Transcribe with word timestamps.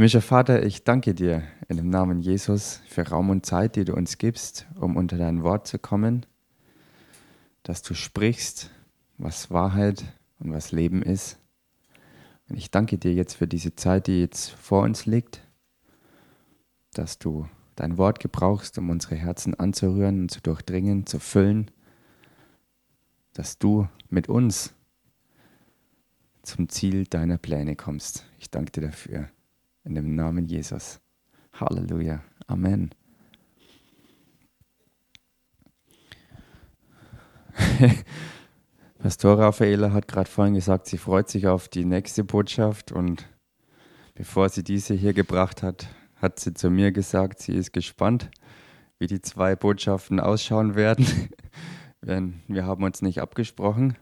Himmlischer 0.00 0.22
Vater, 0.22 0.64
ich 0.64 0.82
danke 0.82 1.12
dir 1.12 1.42
in 1.68 1.76
dem 1.76 1.90
Namen 1.90 2.20
Jesus 2.20 2.80
für 2.88 3.06
Raum 3.06 3.28
und 3.28 3.44
Zeit, 3.44 3.76
die 3.76 3.84
du 3.84 3.92
uns 3.92 4.16
gibst, 4.16 4.66
um 4.76 4.96
unter 4.96 5.18
dein 5.18 5.42
Wort 5.42 5.66
zu 5.66 5.78
kommen, 5.78 6.24
dass 7.64 7.82
du 7.82 7.92
sprichst, 7.92 8.70
was 9.18 9.50
Wahrheit 9.50 10.02
und 10.38 10.54
was 10.54 10.72
Leben 10.72 11.02
ist. 11.02 11.38
Und 12.48 12.56
ich 12.56 12.70
danke 12.70 12.96
dir 12.96 13.12
jetzt 13.12 13.34
für 13.34 13.46
diese 13.46 13.76
Zeit, 13.76 14.06
die 14.06 14.20
jetzt 14.20 14.48
vor 14.48 14.84
uns 14.84 15.04
liegt, 15.04 15.46
dass 16.94 17.18
du 17.18 17.46
dein 17.76 17.98
Wort 17.98 18.20
gebrauchst, 18.20 18.78
um 18.78 18.88
unsere 18.88 19.16
Herzen 19.16 19.52
anzurühren 19.54 20.22
und 20.22 20.30
zu 20.30 20.40
durchdringen, 20.40 21.04
zu 21.04 21.18
füllen, 21.18 21.70
dass 23.34 23.58
du 23.58 23.86
mit 24.08 24.30
uns 24.30 24.72
zum 26.40 26.70
Ziel 26.70 27.04
deiner 27.04 27.36
Pläne 27.36 27.76
kommst. 27.76 28.24
Ich 28.38 28.50
danke 28.50 28.72
dir 28.72 28.86
dafür. 28.86 29.28
In 29.84 29.94
dem 29.94 30.14
Namen 30.14 30.46
Jesus. 30.46 31.00
Halleluja. 31.52 32.22
Amen. 32.46 32.90
Pastor 38.98 39.38
Raffaela 39.38 39.92
hat 39.92 40.08
gerade 40.08 40.28
vorhin 40.28 40.54
gesagt, 40.54 40.86
sie 40.86 40.98
freut 40.98 41.28
sich 41.28 41.46
auf 41.46 41.68
die 41.68 41.84
nächste 41.84 42.24
Botschaft 42.24 42.92
und 42.92 43.26
bevor 44.14 44.48
sie 44.50 44.62
diese 44.62 44.94
hier 44.94 45.14
gebracht 45.14 45.62
hat, 45.62 45.88
hat 46.16 46.38
sie 46.38 46.52
zu 46.52 46.70
mir 46.70 46.92
gesagt, 46.92 47.40
sie 47.40 47.54
ist 47.54 47.72
gespannt, 47.72 48.30
wie 48.98 49.06
die 49.06 49.22
zwei 49.22 49.56
Botschaften 49.56 50.20
ausschauen 50.20 50.74
werden. 50.74 51.06
Wir 52.02 52.66
haben 52.66 52.84
uns 52.84 53.02
nicht 53.02 53.20
abgesprochen. 53.20 53.96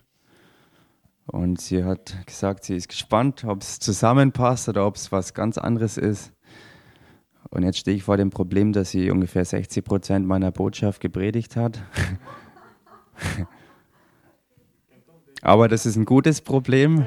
Und 1.30 1.60
sie 1.60 1.84
hat 1.84 2.26
gesagt, 2.26 2.64
sie 2.64 2.74
ist 2.74 2.88
gespannt, 2.88 3.44
ob 3.44 3.60
es 3.60 3.78
zusammenpasst 3.78 4.70
oder 4.70 4.86
ob 4.86 4.96
es 4.96 5.12
was 5.12 5.34
ganz 5.34 5.58
anderes 5.58 5.98
ist. 5.98 6.32
Und 7.50 7.64
jetzt 7.64 7.78
stehe 7.78 7.96
ich 7.98 8.02
vor 8.02 8.16
dem 8.16 8.30
Problem, 8.30 8.72
dass 8.72 8.90
sie 8.90 9.10
ungefähr 9.10 9.44
60 9.44 9.84
Prozent 9.84 10.26
meiner 10.26 10.50
Botschaft 10.50 11.02
gepredigt 11.02 11.54
hat. 11.54 11.82
Aber 15.42 15.68
das 15.68 15.84
ist 15.84 15.96
ein 15.96 16.06
gutes 16.06 16.40
Problem, 16.40 17.06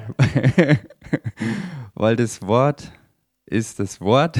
weil 1.96 2.16
das 2.16 2.44
Wort 2.44 2.92
ist 3.48 3.80
das 3.80 4.02
Wort. 4.02 4.40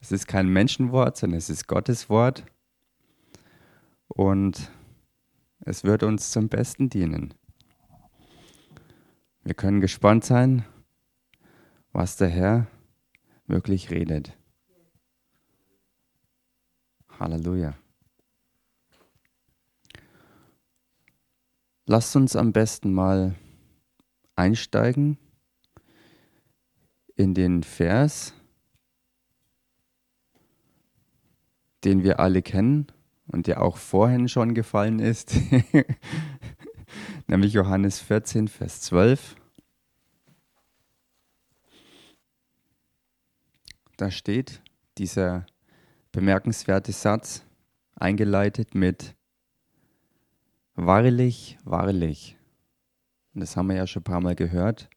Es 0.00 0.12
ist 0.12 0.28
kein 0.28 0.48
Menschenwort, 0.48 1.16
sondern 1.16 1.38
es 1.38 1.50
ist 1.50 1.66
Gottes 1.66 2.08
Wort. 2.08 2.44
Und 4.06 4.70
es 5.60 5.82
wird 5.82 6.04
uns 6.04 6.30
zum 6.30 6.48
Besten 6.48 6.88
dienen. 6.88 7.34
Wir 9.42 9.54
können 9.54 9.80
gespannt 9.80 10.24
sein, 10.24 10.64
was 11.92 12.16
der 12.16 12.28
Herr 12.28 12.66
wirklich 13.46 13.90
redet. 13.90 14.36
Halleluja. 17.18 17.74
Lasst 21.86 22.14
uns 22.16 22.36
am 22.36 22.52
besten 22.52 22.92
mal 22.92 23.34
einsteigen 24.36 25.18
in 27.16 27.34
den 27.34 27.62
Vers, 27.62 28.32
den 31.84 32.02
wir 32.02 32.20
alle 32.20 32.42
kennen 32.42 32.86
und 33.26 33.46
der 33.46 33.62
auch 33.62 33.76
vorhin 33.76 34.28
schon 34.28 34.54
gefallen 34.54 34.98
ist. 34.98 35.34
nämlich 37.30 37.52
Johannes 37.52 38.00
14, 38.00 38.48
Vers 38.48 38.80
12. 38.82 39.36
Da 43.96 44.10
steht 44.10 44.60
dieser 44.98 45.46
bemerkenswerte 46.10 46.90
Satz, 46.90 47.44
eingeleitet 47.94 48.74
mit 48.74 49.14
Wahrlich, 50.74 51.58
wahrlich. 51.64 52.36
Und 53.34 53.42
das 53.42 53.56
haben 53.56 53.68
wir 53.68 53.76
ja 53.76 53.86
schon 53.86 54.00
ein 54.00 54.04
paar 54.04 54.20
Mal 54.20 54.34
gehört. 54.34 54.88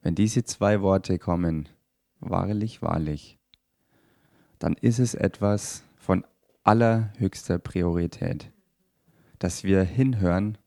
Wenn 0.00 0.14
diese 0.14 0.44
zwei 0.44 0.80
Worte 0.80 1.18
kommen, 1.18 1.68
wahrlich, 2.20 2.82
wahrlich, 2.82 3.38
dann 4.60 4.74
ist 4.74 5.00
es 5.00 5.14
etwas 5.14 5.82
von 5.96 6.24
allerhöchster 6.62 7.58
Priorität, 7.58 8.52
dass 9.38 9.64
wir 9.64 9.82
hinhören 9.82 10.58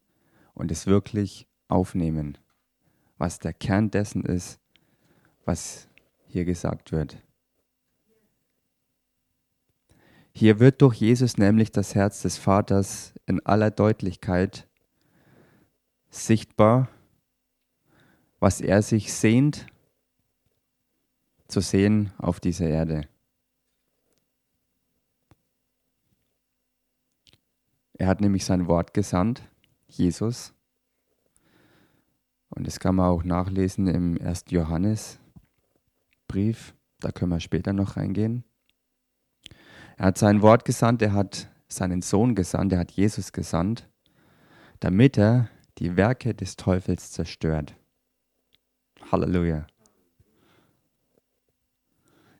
und 0.61 0.69
es 0.69 0.85
wirklich 0.85 1.47
aufnehmen, 1.69 2.37
was 3.17 3.39
der 3.39 3.51
Kern 3.51 3.89
dessen 3.89 4.23
ist, 4.23 4.59
was 5.43 5.89
hier 6.27 6.45
gesagt 6.45 6.91
wird. 6.91 7.17
Hier 10.33 10.59
wird 10.59 10.83
durch 10.83 10.97
Jesus 10.97 11.39
nämlich 11.39 11.71
das 11.71 11.95
Herz 11.95 12.21
des 12.21 12.37
Vaters 12.37 13.15
in 13.25 13.43
aller 13.43 13.71
Deutlichkeit 13.71 14.67
sichtbar, 16.11 16.89
was 18.39 18.61
er 18.61 18.83
sich 18.83 19.11
sehnt 19.13 19.65
zu 21.47 21.59
sehen 21.59 22.13
auf 22.19 22.39
dieser 22.39 22.67
Erde. 22.67 23.07
Er 27.93 28.05
hat 28.05 28.21
nämlich 28.21 28.45
sein 28.45 28.67
Wort 28.67 28.93
gesandt 28.93 29.50
Jesus. 29.93 30.53
Und 32.49 32.67
das 32.67 32.79
kann 32.79 32.95
man 32.95 33.07
auch 33.07 33.23
nachlesen 33.23 33.87
im 33.87 34.19
1. 34.21 34.45
Johannesbrief. 34.49 36.75
Da 36.99 37.11
können 37.11 37.31
wir 37.31 37.39
später 37.39 37.73
noch 37.73 37.97
reingehen. 37.97 38.43
Er 39.97 40.07
hat 40.07 40.17
sein 40.17 40.41
Wort 40.41 40.65
gesandt, 40.65 41.01
er 41.01 41.13
hat 41.13 41.49
seinen 41.67 42.01
Sohn 42.01 42.35
gesandt, 42.35 42.73
er 42.73 42.79
hat 42.79 42.91
Jesus 42.91 43.31
gesandt, 43.31 43.89
damit 44.79 45.17
er 45.17 45.49
die 45.77 45.95
Werke 45.95 46.33
des 46.33 46.57
Teufels 46.57 47.11
zerstört. 47.11 47.75
Halleluja. 49.11 49.65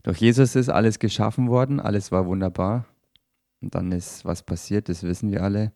Durch 0.04 0.20
Jesus 0.20 0.56
ist 0.56 0.70
alles 0.70 1.00
geschaffen 1.00 1.50
worden, 1.50 1.80
alles 1.80 2.12
war 2.12 2.26
wunderbar. 2.26 2.86
Und 3.62 3.76
dann 3.76 3.92
ist 3.92 4.26
was 4.26 4.44
passiert, 4.44 4.90
das 4.90 5.04
wissen 5.04 5.32
wir 5.32 5.44
alle. 5.44 5.72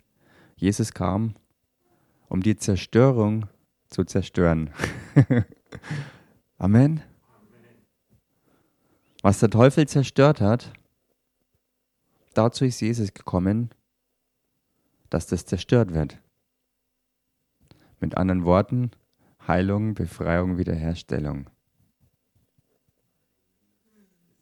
Jesus 0.56 0.94
kam 0.94 1.36
um 2.28 2.41
die 2.41 2.56
Zerstörung 2.56 3.47
zu 3.90 4.03
zerstören. 4.03 4.72
Amen. 6.58 7.02
Was 9.22 9.40
der 9.40 9.50
Teufel 9.50 9.88
zerstört 9.88 10.41
hat, 10.41 10.72
dazu 12.34 12.66
ist 12.66 12.81
Jesus 12.81 13.13
gekommen, 13.13 13.72
dass 15.09 15.28
das 15.28 15.46
zerstört 15.46 15.94
wird. 15.94 16.19
Mit 18.00 18.18
anderen 18.18 18.46
Worten, 18.46 18.92
Heilung, 19.47 19.94
Befreiung, 19.94 20.57
Wiederherstellung. 20.57 21.50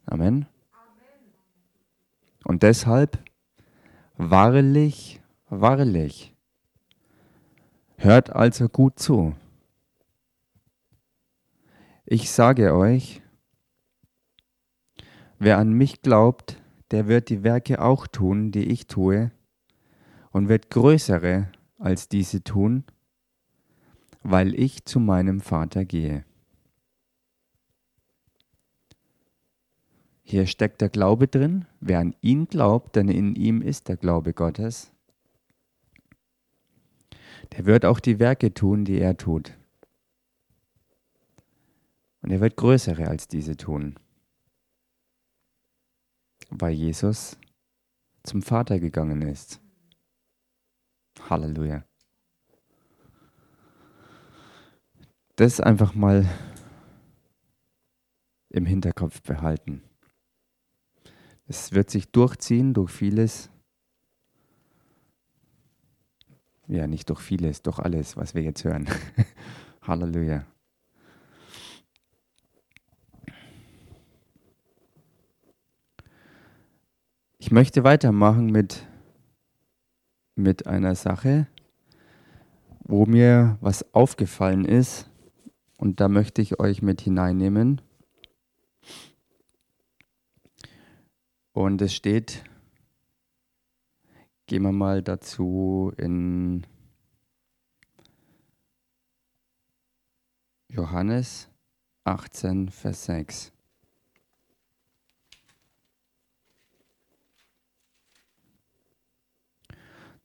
Amen. 0.06 0.48
Und 2.44 2.64
deshalb, 2.64 3.24
wahrlich, 4.18 5.22
wahrlich, 5.50 6.33
Hört 8.04 8.32
also 8.32 8.68
gut 8.68 9.00
zu. 9.00 9.34
Ich 12.06 12.32
sage 12.32 12.76
euch, 12.76 13.22
wer 15.40 15.58
an 15.58 15.72
mich 15.72 16.02
glaubt, 16.02 16.62
der 16.92 17.08
wird 17.08 17.30
die 17.30 17.44
Werke 17.44 17.82
auch 17.82 18.06
tun, 18.08 18.52
die 18.52 18.66
ich 18.66 18.88
tue, 18.88 19.32
und 20.32 20.50
wird 20.50 20.70
größere 20.70 21.50
als 21.80 22.10
diese 22.10 22.44
tun, 22.44 22.84
weil 24.22 24.54
ich 24.54 24.84
zu 24.84 25.00
meinem 25.00 25.40
Vater 25.40 25.86
gehe. 25.86 26.26
Hier 30.24 30.46
steckt 30.46 30.82
der 30.82 30.90
Glaube 30.90 31.30
drin. 31.30 31.68
Wer 31.80 32.00
an 32.00 32.16
ihn 32.20 32.48
glaubt, 32.48 32.98
denn 32.98 33.08
in 33.08 33.38
ihm 33.38 33.62
ist 33.62 33.88
der 33.88 33.96
Glaube 33.96 34.34
Gottes, 34.34 34.93
der 37.52 37.66
wird 37.66 37.86
auch 37.86 38.00
die 38.00 38.20
Werke 38.20 38.54
tun, 38.54 38.86
die 38.86 39.00
er 39.00 39.18
tut. 39.18 39.58
Und 42.22 42.32
er 42.32 42.40
wird 42.40 42.56
größere 42.56 43.08
als 43.08 43.28
diese 43.28 43.58
tun, 43.58 44.00
weil 46.50 46.72
Jesus 46.72 47.38
zum 48.24 48.42
Vater 48.42 48.80
gegangen 48.80 49.22
ist. 49.22 49.60
Halleluja. 51.30 51.84
Das 55.36 55.60
einfach 55.60 55.94
mal 55.96 56.30
im 58.50 58.66
Hinterkopf 58.66 59.22
behalten. 59.22 59.84
Es 61.48 61.74
wird 61.74 61.90
sich 61.90 62.12
durchziehen 62.12 62.74
durch 62.74 62.92
vieles, 62.92 63.50
Ja, 66.74 66.88
nicht 66.88 67.08
durch 67.12 67.20
vieles, 67.20 67.62
durch 67.62 67.78
alles, 67.78 68.18
was 68.18 68.34
wir 68.34 68.42
jetzt 68.42 68.64
hören. 68.64 68.90
Halleluja. 69.84 70.44
Ich 77.38 77.52
möchte 77.52 77.84
weitermachen 77.84 78.48
mit, 78.48 78.88
mit 80.34 80.66
einer 80.66 80.96
Sache, 80.96 81.46
wo 82.80 83.06
mir 83.06 83.60
was 83.62 83.94
aufgefallen 83.94 84.66
ist 84.66 85.08
und 85.78 86.00
da 86.00 86.08
möchte 86.08 86.42
ich 86.42 86.60
euch 86.60 86.82
mit 86.82 87.02
hineinnehmen. 87.02 87.82
Und 91.52 91.84
es 91.84 91.94
steht 91.94 92.44
gehen 94.46 94.64
wir 94.64 94.72
mal 94.72 95.02
dazu 95.02 95.94
in 95.98 96.66
Johannes 100.70 101.50
18, 102.04 102.70
Vers 102.70 103.06
6. 103.06 103.52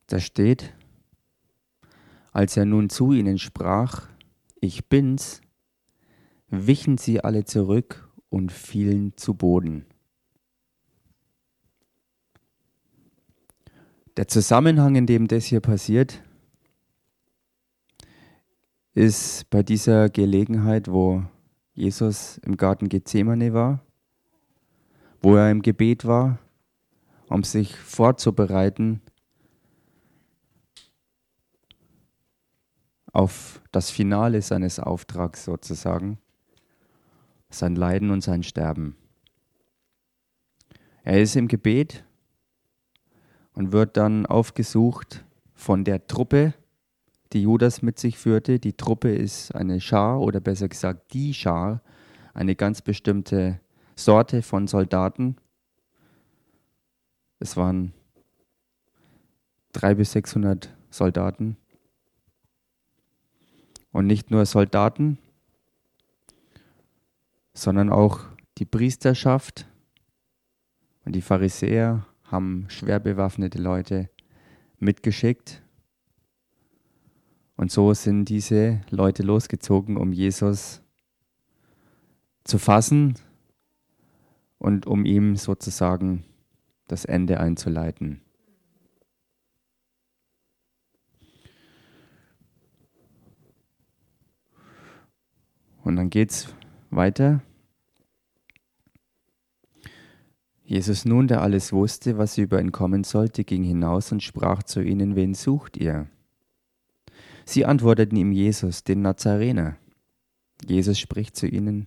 Da 0.06 0.19
steht, 0.20 0.73
als 2.32 2.56
er 2.56 2.65
nun 2.65 2.88
zu 2.88 3.12
ihnen 3.12 3.38
sprach, 3.38 4.09
ich 4.61 4.88
bin's, 4.88 5.43
wichen 6.49 6.97
sie 6.97 7.20
alle 7.23 7.44
zurück 7.44 8.09
und 8.31 8.50
fielen 8.50 9.17
zu 9.17 9.35
Boden. 9.35 9.85
Der 14.19 14.26
Zusammenhang, 14.26 14.97
in 14.97 15.06
dem 15.06 15.29
das 15.29 15.44
hier 15.44 15.61
passiert, 15.61 16.20
ist 18.93 19.49
bei 19.49 19.62
dieser 19.62 20.09
Gelegenheit, 20.09 20.88
wo 20.91 21.23
Jesus 21.73 22.38
im 22.38 22.56
Garten 22.56 22.88
Gethsemane 22.88 23.55
war, 23.55 23.81
wo 25.23 25.37
er 25.37 25.53
im 25.53 25.62
Gebet 25.62 26.05
war, 26.05 26.41
um 27.29 27.44
sich 27.44 27.76
vorzubereiten 27.76 29.03
auf 33.12 33.62
das 33.70 33.88
Finale 33.88 34.43
seines 34.43 34.81
Auftrags 34.81 35.44
sozusagen, 35.44 36.19
sein 37.50 37.76
Leiden 37.76 38.11
und 38.11 38.23
sein 38.23 38.43
Sterben. 38.43 38.97
Er 41.05 41.23
ist 41.23 41.37
im 41.37 41.47
Gebet 41.47 42.05
und 43.58 43.72
wird 43.72 43.96
dann 43.96 44.25
aufgesucht 44.25 45.25
von 45.52 45.82
der 45.82 46.06
Truppe, 46.06 46.55
die 47.32 47.43
Judas 47.43 47.82
mit 47.82 47.99
sich 47.99 48.16
führte. 48.16 48.60
Die 48.60 48.75
Truppe 48.75 49.12
ist 49.12 49.52
eine 49.52 49.81
Schar 49.81 50.20
oder 50.20 50.38
besser 50.38 50.69
gesagt 50.69 51.12
die 51.12 51.34
Schar, 51.34 51.82
eine 52.34 52.55
ganz 52.55 52.82
bestimmte 52.82 53.60
Sorte 53.96 54.43
von 54.43 54.69
Soldaten. 54.69 55.34
Es 57.40 57.56
waren 57.56 57.93
drei 59.72 59.96
bis 59.96 60.12
sechshundert 60.12 60.72
Soldaten 60.90 61.56
und 63.90 64.06
nicht 64.06 64.31
nur 64.31 64.46
Soldaten, 64.46 65.19
sondern 67.55 67.90
auch 67.90 68.20
die 68.58 68.66
Priesterschaft 68.66 69.66
und 71.05 71.16
die 71.16 71.22
Pharisäer 71.22 72.06
haben 72.30 72.66
schwer 72.69 73.00
bewaffnete 73.00 73.58
Leute 73.58 74.08
mitgeschickt. 74.78 75.62
Und 77.56 77.72
so 77.72 77.92
sind 77.94 78.26
diese 78.26 78.82
Leute 78.90 79.22
losgezogen, 79.22 79.96
um 79.96 80.12
Jesus 80.12 80.82
zu 82.44 82.58
fassen 82.58 83.14
und 84.58 84.86
um 84.86 85.04
ihm 85.04 85.36
sozusagen 85.36 86.25
das 86.86 87.04
Ende 87.04 87.40
einzuleiten. 87.40 88.20
Und 95.82 95.96
dann 95.96 96.10
geht 96.10 96.31
es 96.31 96.54
weiter. 96.90 97.42
Jesus 100.69 101.06
nun, 101.06 101.29
der 101.29 101.41
alles 101.41 101.73
wusste, 101.73 102.19
was 102.19 102.37
über 102.37 102.61
ihn 102.61 102.73
kommen 102.73 103.03
sollte, 103.03 103.43
ging 103.43 103.65
hinaus 103.65 104.12
und 104.12 104.23
sprach 104.23 104.62
zu 104.62 104.82
ihnen, 104.82 105.17
wen 105.17 105.32
sucht 105.32 105.79
ihr? 105.79 106.09
Sie 107.47 107.65
antworteten 107.65 108.17
ihm 108.17 108.32
Jesus, 108.32 108.85
den 108.85 109.00
Nazarener. 109.00 109.79
Jesus 110.62 110.99
spricht 110.99 111.37
zu 111.37 111.47
ihnen, 111.47 111.87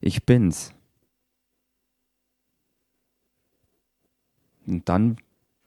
ich 0.00 0.26
bin's. 0.26 0.74
Und 4.66 4.88
dann 4.88 5.18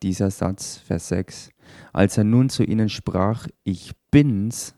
dieser 0.03 0.29
Satz, 0.29 0.75
Vers 0.75 1.07
6, 1.07 1.51
als 1.93 2.17
er 2.17 2.25
nun 2.25 2.49
zu 2.49 2.65
ihnen 2.65 2.89
sprach, 2.89 3.47
ich 3.63 3.93
bin's, 4.11 4.75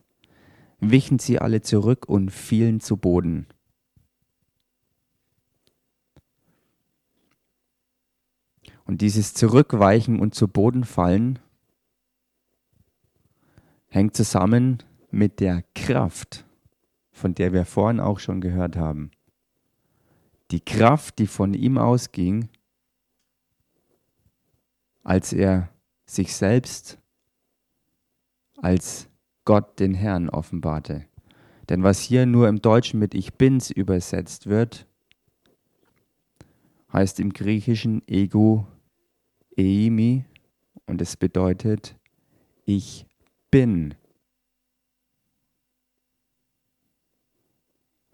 wichen 0.80 1.18
sie 1.18 1.40
alle 1.40 1.62
zurück 1.62 2.08
und 2.08 2.30
fielen 2.30 2.82
zu 2.82 2.98
Boden. 2.98 3.48
Und 8.92 9.00
dieses 9.00 9.34
Zurückweichen 9.34 10.20
und 10.20 10.36
zu 10.36 10.50
Boden 10.50 10.84
fallen 10.84 11.40
hängt 13.88 14.18
zusammen 14.18 14.84
mit 15.12 15.40
der 15.40 15.64
Kraft, 15.76 16.46
von 17.14 17.34
der 17.34 17.54
wir 17.54 17.64
vorhin 17.64 18.02
auch 18.02 18.20
schon 18.20 18.42
gehört 18.42 18.76
haben. 18.76 19.12
Die 20.52 20.60
Kraft, 20.60 21.20
die 21.20 21.28
von 21.28 21.54
ihm 21.54 21.78
ausging, 21.78 22.50
als 25.04 25.32
er 25.32 25.70
sich 26.06 26.36
selbst 26.36 27.00
als 28.58 29.08
Gott 29.46 29.80
den 29.80 29.94
Herrn 29.94 30.28
offenbarte. 30.28 31.06
Denn 31.70 31.82
was 31.82 32.02
hier 32.02 32.26
nur 32.26 32.50
im 32.50 32.62
Deutschen 32.62 33.00
mit 33.00 33.14
Ich 33.14 33.36
bin's 33.36 33.72
übersetzt 33.72 34.48
wird, 34.48 34.86
heißt 36.92 37.22
im 37.22 37.32
Griechischen 37.32 38.06
Ego 38.06 38.68
Eimi 39.62 40.26
und 40.86 41.02
es 41.02 41.18
bedeutet 41.18 41.96
Ich 42.66 43.06
bin. 43.50 43.96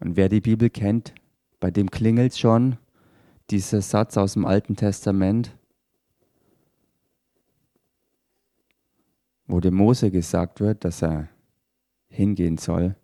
Und 0.00 0.16
wer 0.16 0.28
die 0.28 0.40
Bibel 0.40 0.70
kennt, 0.70 1.14
bei 1.60 1.70
dem 1.70 1.90
klingelt 1.90 2.36
schon 2.36 2.78
dieser 3.50 3.82
Satz 3.82 4.16
aus 4.16 4.34
dem 4.34 4.44
Alten 4.44 4.76
Testament, 4.76 5.56
wo 9.46 9.60
dem 9.60 9.74
Mose 9.74 10.10
gesagt 10.10 10.60
wird, 10.60 10.84
dass 10.84 11.02
er 11.02 11.28
hingehen 12.08 12.58
soll 12.58 12.94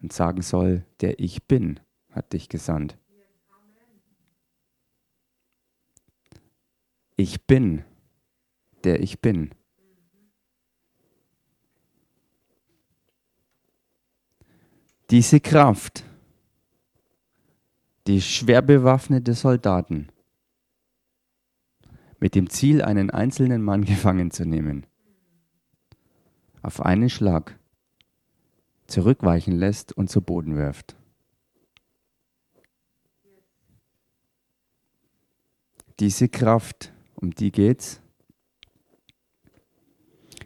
und 0.00 0.12
sagen 0.12 0.42
soll, 0.42 0.86
der 1.00 1.18
ich 1.18 1.44
bin, 1.44 1.80
hat 2.10 2.32
dich 2.32 2.48
gesandt. 2.48 2.98
Ich 7.22 7.46
bin, 7.46 7.84
der 8.82 8.98
ich 9.00 9.20
bin. 9.20 9.54
Diese 15.08 15.38
Kraft, 15.38 16.02
die 18.08 18.20
schwer 18.20 18.60
bewaffnete 18.60 19.34
Soldaten, 19.34 20.08
mit 22.18 22.34
dem 22.34 22.50
Ziel, 22.50 22.82
einen 22.82 23.10
einzelnen 23.10 23.62
Mann 23.62 23.84
gefangen 23.92 24.32
zu 24.32 24.44
nehmen, 24.44 24.84
auf 26.60 26.80
einen 26.80 27.08
Schlag 27.08 27.56
zurückweichen 28.88 29.54
lässt 29.54 29.92
und 29.92 30.10
zu 30.10 30.22
Boden 30.22 30.56
wirft. 30.56 30.96
Diese 36.00 36.28
Kraft, 36.28 36.92
um 37.22 37.30
die 37.30 37.52
geht's. 37.52 38.02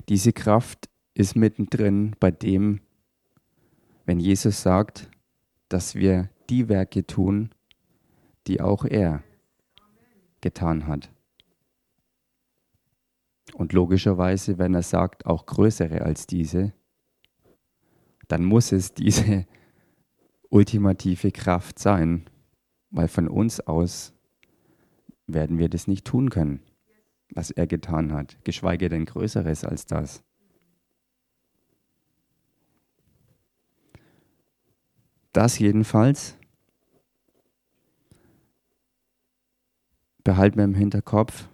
Diese 0.09 0.33
Kraft 0.33 0.88
ist 1.14 1.35
mittendrin 1.35 2.14
bei 2.21 2.30
dem, 2.30 2.80
wenn 4.04 4.21
Jesus 4.21 4.62
sagt, 4.62 5.11
dass 5.68 5.95
wir 5.95 6.30
die 6.49 6.68
Werke 6.68 7.06
tun, 7.06 7.50
die 8.47 8.61
auch 8.61 8.85
er 8.85 9.25
getan 10.40 10.87
hat. 10.87 11.11
Und 13.54 13.73
logischerweise, 13.73 14.59
wenn 14.59 14.75
er 14.75 14.83
sagt, 14.83 15.26
auch 15.26 15.47
größere 15.47 16.02
als 16.02 16.26
diese, 16.26 16.73
dann 18.28 18.45
muss 18.45 18.71
es 18.71 18.92
diese 18.95 19.47
ultimative 20.50 21.33
Kraft 21.33 21.78
sein, 21.78 22.28
weil 22.90 23.09
von 23.09 23.28
uns 23.28 23.61
aus 23.61 24.15
werden 25.26 25.59
wir 25.59 25.68
das 25.68 25.87
nicht 25.88 26.04
tun 26.04 26.30
können, 26.30 26.61
was 27.30 27.50
er 27.50 27.66
getan 27.66 28.12
hat, 28.12 28.37
geschweige 28.45 28.88
denn 28.88 29.04
Größeres 29.04 29.64
als 29.64 29.87
das. 29.87 30.23
Das 35.33 35.59
jedenfalls 35.59 36.38
behalten 40.25 40.56
wir 40.56 40.64
im 40.64 40.75
Hinterkopf. 40.75 41.49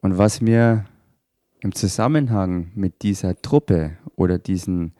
Und 0.00 0.18
was 0.18 0.40
mir 0.40 0.84
im 1.60 1.74
Zusammenhang 1.74 2.72
mit 2.74 3.02
dieser 3.02 3.40
Truppe 3.40 3.96
oder 4.16 4.38
diesen 4.38 4.92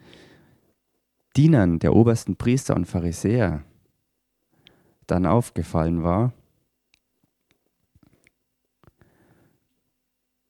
Dienern 1.37 1.79
der 1.81 1.95
obersten 1.95 2.37
Priester 2.37 2.75
und 2.77 2.87
Pharisäer 2.87 3.65
dann 5.07 5.27
aufgefallen 5.27 6.03
war, 6.03 6.33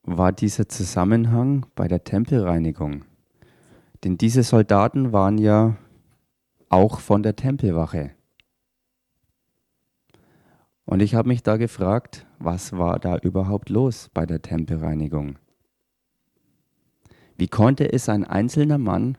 war 0.02 0.32
dieser 0.32 0.68
Zusammenhang 0.68 1.66
bei 1.74 1.88
der 1.88 2.04
Tempelreinigung. 2.04 3.04
Denn 4.04 4.18
diese 4.18 4.42
Soldaten 4.42 5.12
waren 5.12 5.38
ja 5.38 5.76
auch 6.68 7.00
von 7.00 7.22
der 7.22 7.36
Tempelwache. 7.36 8.10
Und 10.84 11.00
ich 11.00 11.14
habe 11.14 11.28
mich 11.28 11.42
da 11.42 11.56
gefragt, 11.56 12.26
was 12.38 12.76
war 12.76 12.98
da 12.98 13.16
überhaupt 13.16 13.70
los 13.70 14.10
bei 14.12 14.26
der 14.26 14.42
Tempelreinigung? 14.42 15.38
Wie 17.36 17.48
konnte 17.48 17.90
es 17.90 18.08
ein 18.08 18.24
einzelner 18.24 18.78
Mann 18.78 19.16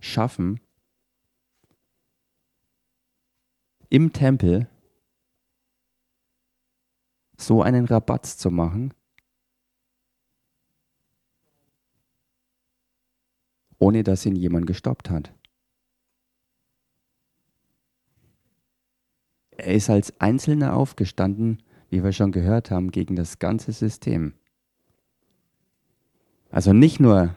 schaffen, 0.00 0.60
im 3.94 4.12
Tempel 4.12 4.66
so 7.38 7.62
einen 7.62 7.84
Rabatz 7.84 8.36
zu 8.36 8.50
machen, 8.50 8.92
ohne 13.78 14.02
dass 14.02 14.26
ihn 14.26 14.34
jemand 14.34 14.66
gestoppt 14.66 15.10
hat. 15.10 15.32
Er 19.52 19.74
ist 19.74 19.88
als 19.88 20.20
Einzelner 20.20 20.74
aufgestanden, 20.74 21.62
wie 21.88 22.02
wir 22.02 22.10
schon 22.10 22.32
gehört 22.32 22.72
haben, 22.72 22.90
gegen 22.90 23.14
das 23.14 23.38
ganze 23.38 23.70
System. 23.70 24.34
Also 26.50 26.72
nicht 26.72 26.98
nur, 26.98 27.36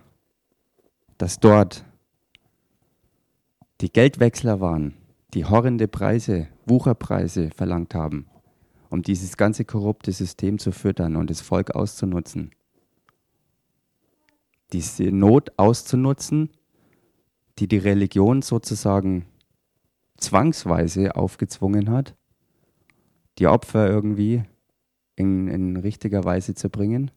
dass 1.19 1.39
dort 1.39 1.85
die 3.79 3.93
Geldwechsler 3.93 4.59
waren, 4.59 4.95
die 5.34 5.46
horrende 5.46 5.88
Preise, 5.88 6.48
Wucherpreise 6.65 7.50
verlangt 7.50 7.93
haben, 7.93 8.27
um 8.89 9.01
dieses 9.01 9.38
ganze 9.38 9.65
korrupte 9.65 10.12
System 10.12 10.60
zu 10.60 10.72
füttern 10.72 11.15
und 11.15 11.29
das 11.29 11.41
Volk 11.41 11.75
auszunutzen 11.75 12.51
diese 14.74 15.12
Not 15.12 15.51
auszunutzen, 15.57 16.50
die 17.60 17.67
die 17.67 17.77
Religion 17.77 18.41
sozusagen 18.41 19.25
zwangsweise 20.17 21.15
aufgezwungen 21.15 21.89
hat, 21.89 22.15
die 23.38 23.48
Opfer 23.48 23.88
irgendwie 23.88 24.43
in, 25.15 25.48
in 25.48 25.77
richtiger 25.77 26.24
Weise 26.24 26.53
zu 26.53 26.69
bringen. 26.69 27.12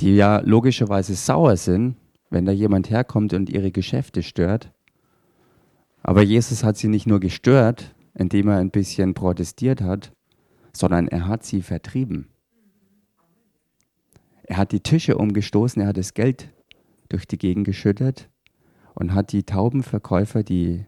Die 0.00 0.16
ja 0.16 0.40
logischerweise 0.40 1.14
sauer 1.14 1.56
sind, 1.56 1.96
wenn 2.32 2.44
da 2.46 2.52
jemand 2.52 2.90
herkommt 2.90 3.34
und 3.34 3.50
ihre 3.50 3.70
Geschäfte 3.70 4.22
stört. 4.22 4.72
Aber 6.02 6.22
Jesus 6.22 6.64
hat 6.64 6.76
sie 6.76 6.88
nicht 6.88 7.06
nur 7.06 7.20
gestört, 7.20 7.94
indem 8.14 8.48
er 8.48 8.56
ein 8.56 8.70
bisschen 8.70 9.14
protestiert 9.14 9.82
hat, 9.82 10.12
sondern 10.72 11.08
er 11.08 11.26
hat 11.28 11.44
sie 11.44 11.62
vertrieben. 11.62 12.28
Er 14.44 14.56
hat 14.56 14.72
die 14.72 14.80
Tische 14.80 15.16
umgestoßen, 15.16 15.82
er 15.82 15.88
hat 15.88 15.96
das 15.96 16.14
Geld 16.14 16.52
durch 17.08 17.26
die 17.26 17.38
Gegend 17.38 17.64
geschüttet 17.64 18.28
und 18.94 19.14
hat 19.14 19.32
die 19.32 19.44
Taubenverkäufer, 19.44 20.42
die 20.42 20.86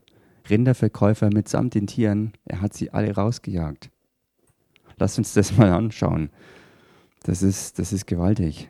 Rinderverkäufer 0.49 1.31
mitsamt 1.33 1.75
den 1.75 1.87
Tieren, 1.87 2.33
er 2.45 2.61
hat 2.61 2.75
sie 2.75 2.91
alle 2.91 3.15
rausgejagt. 3.15 3.91
Lass 4.97 5.19
uns 5.19 5.35
das 5.35 5.57
mal 5.57 5.73
anschauen. 5.73 6.31
Das 7.23 7.43
ist, 7.43 7.79
das 7.79 7.93
ist 7.93 8.07
gewaltig. 8.07 8.69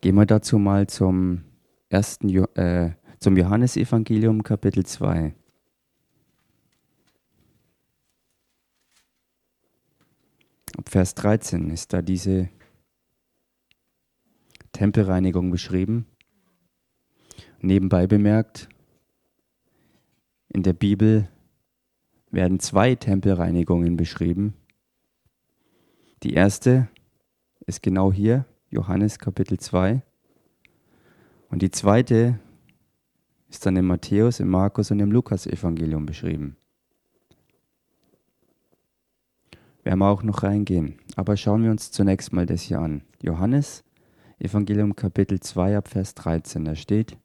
Gehen 0.00 0.14
wir 0.14 0.24
dazu 0.24 0.58
mal 0.58 0.86
zum 0.86 1.44
ersten 1.90 2.30
äh, 2.56 2.92
zum 3.18 3.36
Johannesevangelium 3.36 4.42
Kapitel 4.42 4.86
2. 4.86 5.34
Ab 10.78 10.88
Vers 10.88 11.14
13 11.16 11.68
ist 11.68 11.92
da 11.92 12.00
diese 12.00 12.48
Tempelreinigung 14.72 15.50
beschrieben. 15.50 16.06
Nebenbei 17.60 18.06
bemerkt, 18.06 18.70
in 20.48 20.62
der 20.62 20.72
Bibel 20.72 21.28
werden 22.30 22.58
zwei 22.58 22.94
Tempelreinigungen 22.94 23.98
beschrieben. 23.98 24.54
Die 26.22 26.32
erste 26.32 26.88
ist 27.66 27.82
genau 27.82 28.10
hier, 28.10 28.46
Johannes 28.70 29.18
Kapitel 29.18 29.58
2. 29.58 30.00
Und 31.48 31.62
die 31.62 31.72
zweite 31.72 32.38
ist 33.48 33.66
dann 33.66 33.76
im 33.76 33.86
Matthäus, 33.86 34.38
im 34.38 34.48
Markus 34.48 34.92
und 34.92 35.00
im 35.00 35.10
Lukas-Evangelium 35.10 36.06
beschrieben. 36.06 36.56
werden 39.82 39.98
wir 39.98 40.08
auch 40.08 40.22
noch 40.22 40.44
reingehen. 40.44 41.00
Aber 41.16 41.36
schauen 41.36 41.64
wir 41.64 41.72
uns 41.72 41.90
zunächst 41.90 42.32
mal 42.32 42.46
das 42.46 42.62
hier 42.62 42.80
an. 42.80 43.02
Johannes, 43.22 43.82
Evangelium 44.38 44.94
Kapitel 44.94 45.40
2 45.40 45.76
ab 45.76 45.88
Vers 45.88 46.14
13, 46.14 46.64
da 46.64 46.76
steht, 46.76 47.16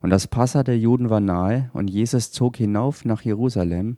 Und 0.00 0.10
das 0.10 0.28
Passa 0.28 0.62
der 0.62 0.78
Juden 0.78 1.10
war 1.10 1.20
nahe, 1.20 1.70
und 1.72 1.88
Jesus 1.88 2.30
zog 2.30 2.58
hinauf 2.58 3.04
nach 3.04 3.22
Jerusalem, 3.22 3.96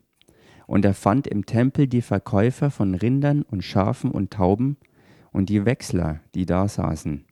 und 0.67 0.85
er 0.85 0.95
fand 0.95 1.27
im 1.27 1.45
Tempel 1.45 1.87
die 1.87 2.03
Verkäufer 2.03 2.71
von 2.71 2.95
Rindern 2.95 3.43
und 3.43 3.63
Schafen 3.63 4.11
und 4.11 4.33
Tauben 4.33 4.79
und 5.37 5.49
die 5.49 5.65
Wechsler, 5.65 6.21
die 6.35 6.47
da 6.47 6.67
saßen. 6.67 7.25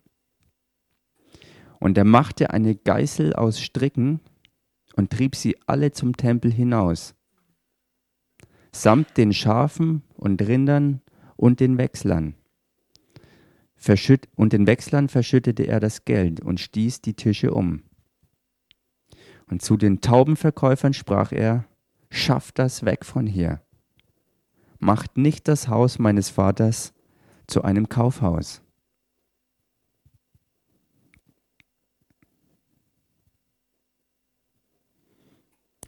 Und 1.81 1.99
er 1.99 2.05
machte 2.05 2.51
eine 2.51 2.77
Geißel 2.77 3.35
aus 3.35 3.61
Stricken 3.61 4.21
und 4.95 5.11
trieb 5.11 5.35
sie 5.35 5.57
alle 5.67 5.91
zum 5.91 6.17
Tempel 6.17 6.53
hinaus 6.53 7.15
samt 8.75 9.17
den 9.17 9.33
Schafen 9.33 10.03
und 10.15 10.43
Rindern 10.43 11.01
und 11.37 11.61
den 11.61 11.79
Wechslern. 11.79 12.35
Verschütt 13.77 14.29
und 14.35 14.53
den 14.53 14.67
Wechslern 14.67 15.09
verschüttete 15.09 15.67
er 15.67 15.81
das 15.81 16.05
Geld 16.05 16.41
und 16.41 16.61
stieß 16.61 17.01
die 17.01 17.15
Tische 17.15 17.53
um. 17.53 17.83
Und 19.47 19.63
zu 19.63 19.77
den 19.77 20.01
Taubenverkäufern 20.01 20.95
sprach 20.95 21.33
er, 21.33 21.67
Schafft 22.11 22.61
das 22.61 22.85
weg 22.85 23.05
von 23.05 23.27
hier. 23.27 23.61
Macht 24.79 25.17
nicht 25.17 25.49
das 25.49 25.67
Haus 25.67 25.99
meines 25.99 26.31
Vaters 26.31 26.94
zu 27.47 27.63
einem 27.63 27.89
Kaufhaus. 27.89 28.61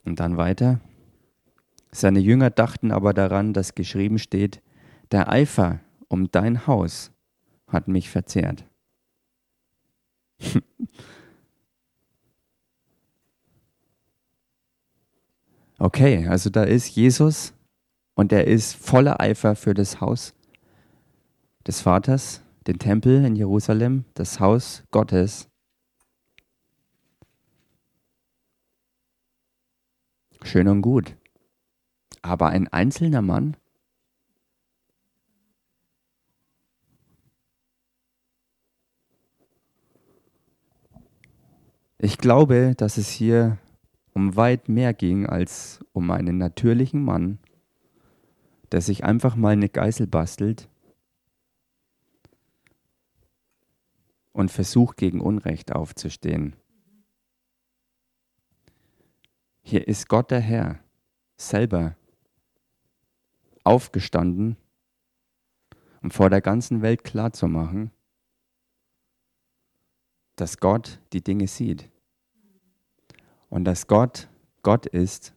Und 0.05 0.21
dann 0.21 0.37
weiter. 0.37 0.81
Seine 1.91 2.21
Jünger 2.21 2.51
dachten 2.51 2.93
aber 2.93 3.13
daran, 3.13 3.53
dass 3.53 3.75
geschrieben 3.75 4.19
steht, 4.19 4.63
der 5.11 5.29
Eifer 5.31 5.81
um 6.09 6.31
dein 6.31 6.67
Haus 6.67 7.11
hat 7.67 7.89
mich 7.89 8.09
verzehrt. 8.11 8.65
okay, 15.79 16.29
also 16.29 16.51
da 16.51 16.63
ist 16.65 16.95
Jesus 16.95 17.55
und 18.15 18.31
er 18.33 18.47
ist 18.47 18.75
voller 18.75 19.21
Eifer 19.21 19.57
für 19.57 19.75
das 19.75 20.01
Haus 20.01 20.35
des 21.67 21.81
Vaters, 21.81 22.43
den 22.67 22.79
Tempel 22.79 23.25
in 23.25 23.35
Jerusalem, 23.35 24.05
das 24.15 24.39
Haus 24.39 24.85
Gottes. 24.93 25.49
Schön 30.43 30.69
und 30.69 30.83
gut. 30.83 31.17
Aber 32.23 32.49
ein 32.49 32.69
einzelner 32.69 33.23
Mann? 33.23 33.57
Ich 41.99 42.19
glaube, 42.19 42.75
dass 42.77 42.99
es 42.99 43.09
hier 43.09 43.59
um 44.13 44.37
weit 44.37 44.69
mehr 44.69 44.95
ging 44.95 45.27
als 45.27 45.85
um 45.93 46.11
einen 46.11 46.39
natürlichen 46.39 47.03
Mann, 47.03 47.39
der 48.71 48.83
sich 48.83 49.03
einfach 49.03 49.35
mal 49.35 49.55
eine 49.55 49.69
Geißel 49.69 50.07
bastelt 50.07 50.69
und 54.37 54.51
versucht 54.51 54.99
gegen 54.99 55.23
Unrecht 55.23 55.73
aufzustehen. 55.73 56.57
Hier 59.63 59.89
ist 59.89 60.11
Gott 60.11 60.31
der 60.31 60.41
Herr 60.41 60.79
selber 61.39 61.97
aufgestanden, 63.65 64.59
um 66.03 66.11
vor 66.11 66.29
der 66.29 66.43
ganzen 66.43 66.83
Welt 66.83 67.03
klarzumachen, 67.03 67.91
dass 70.37 70.59
Gott 70.59 71.01
die 71.15 71.25
Dinge 71.25 71.49
sieht. 71.49 71.91
und 73.49 73.65
dass 73.65 73.87
Gott 73.87 74.29
Gott 74.63 74.85
ist 74.85 75.35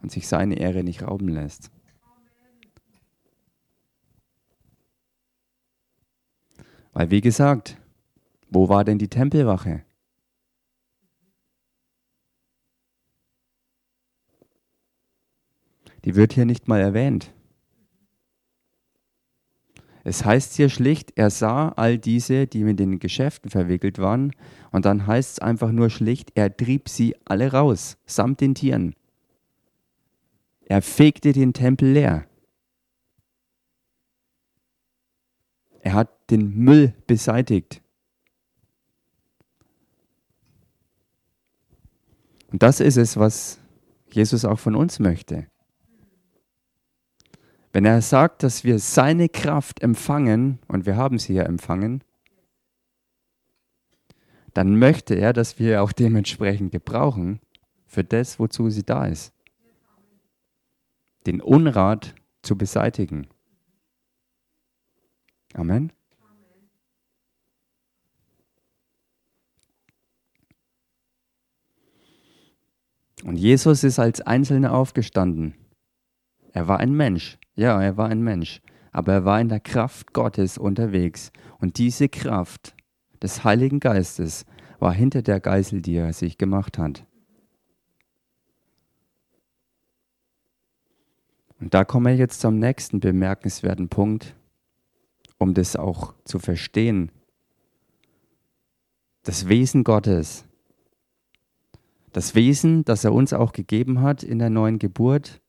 und 0.00 0.12
sich 0.12 0.28
seine 0.28 0.60
Ehre 0.60 0.84
nicht 0.84 1.02
rauben 1.02 1.28
lässt. 1.28 1.72
Weil 6.92 7.10
wie 7.10 7.22
gesagt, 7.22 7.81
wo 8.52 8.68
war 8.68 8.84
denn 8.84 8.98
die 8.98 9.08
Tempelwache? 9.08 9.82
Die 16.04 16.16
wird 16.16 16.32
hier 16.32 16.44
nicht 16.44 16.68
mal 16.68 16.80
erwähnt. 16.80 17.32
Es 20.04 20.24
heißt 20.24 20.54
hier 20.54 20.68
schlicht, 20.68 21.12
er 21.16 21.30
sah 21.30 21.68
all 21.68 21.96
diese, 21.96 22.48
die 22.48 22.64
mit 22.64 22.80
den 22.80 22.98
Geschäften 22.98 23.50
verwickelt 23.50 23.98
waren, 23.98 24.32
und 24.72 24.84
dann 24.84 25.06
heißt 25.06 25.32
es 25.32 25.38
einfach 25.38 25.70
nur 25.70 25.90
schlicht, 25.90 26.32
er 26.34 26.54
trieb 26.54 26.88
sie 26.88 27.14
alle 27.24 27.52
raus, 27.52 27.98
samt 28.04 28.40
den 28.40 28.56
Tieren. 28.56 28.96
Er 30.64 30.82
fegte 30.82 31.32
den 31.32 31.52
Tempel 31.52 31.92
leer. 31.92 32.26
Er 35.80 35.94
hat 35.94 36.30
den 36.30 36.54
Müll 36.56 36.94
beseitigt. 37.06 37.81
Und 42.52 42.62
das 42.62 42.80
ist 42.80 42.98
es, 42.98 43.16
was 43.16 43.58
Jesus 44.10 44.44
auch 44.44 44.58
von 44.58 44.76
uns 44.76 44.98
möchte. 44.98 45.46
Wenn 47.72 47.86
er 47.86 48.02
sagt, 48.02 48.42
dass 48.42 48.64
wir 48.64 48.78
seine 48.78 49.30
Kraft 49.30 49.82
empfangen, 49.82 50.58
und 50.68 50.84
wir 50.84 50.96
haben 50.96 51.18
sie 51.18 51.32
ja 51.32 51.44
empfangen, 51.44 52.04
dann 54.52 54.78
möchte 54.78 55.14
er, 55.14 55.32
dass 55.32 55.58
wir 55.58 55.82
auch 55.82 55.92
dementsprechend 55.92 56.72
gebrauchen 56.72 57.40
für 57.86 58.04
das, 58.04 58.38
wozu 58.38 58.68
sie 58.68 58.82
da 58.82 59.06
ist. 59.06 59.32
Den 61.26 61.40
Unrat 61.40 62.14
zu 62.42 62.58
beseitigen. 62.58 63.28
Amen. 65.54 65.92
Und 73.24 73.36
Jesus 73.36 73.84
ist 73.84 73.98
als 73.98 74.20
Einzelner 74.20 74.72
aufgestanden. 74.72 75.54
Er 76.52 76.68
war 76.68 76.80
ein 76.80 76.92
Mensch. 76.94 77.38
Ja, 77.54 77.80
er 77.82 77.96
war 77.96 78.08
ein 78.08 78.22
Mensch. 78.22 78.60
Aber 78.90 79.12
er 79.12 79.24
war 79.24 79.40
in 79.40 79.48
der 79.48 79.60
Kraft 79.60 80.12
Gottes 80.12 80.58
unterwegs. 80.58 81.32
Und 81.58 81.78
diese 81.78 82.08
Kraft 82.08 82.74
des 83.22 83.44
Heiligen 83.44 83.80
Geistes 83.80 84.44
war 84.80 84.92
hinter 84.92 85.22
der 85.22 85.40
Geißel, 85.40 85.80
die 85.80 85.94
er 85.94 86.12
sich 86.12 86.36
gemacht 86.36 86.78
hat. 86.78 87.06
Und 91.60 91.74
da 91.74 91.84
kommen 91.84 92.06
wir 92.06 92.16
jetzt 92.16 92.40
zum 92.40 92.58
nächsten 92.58 92.98
bemerkenswerten 92.98 93.88
Punkt, 93.88 94.34
um 95.38 95.54
das 95.54 95.76
auch 95.76 96.12
zu 96.24 96.40
verstehen. 96.40 97.12
Das 99.22 99.48
Wesen 99.48 99.84
Gottes. 99.84 100.44
Das 102.12 102.34
Wesen, 102.34 102.84
das 102.84 103.04
er 103.04 103.12
uns 103.14 103.32
auch 103.32 103.52
gegeben 103.52 104.02
hat 104.02 104.22
in 104.22 104.38
der 104.38 104.50
neuen 104.50 104.78
Geburt. 104.78 105.40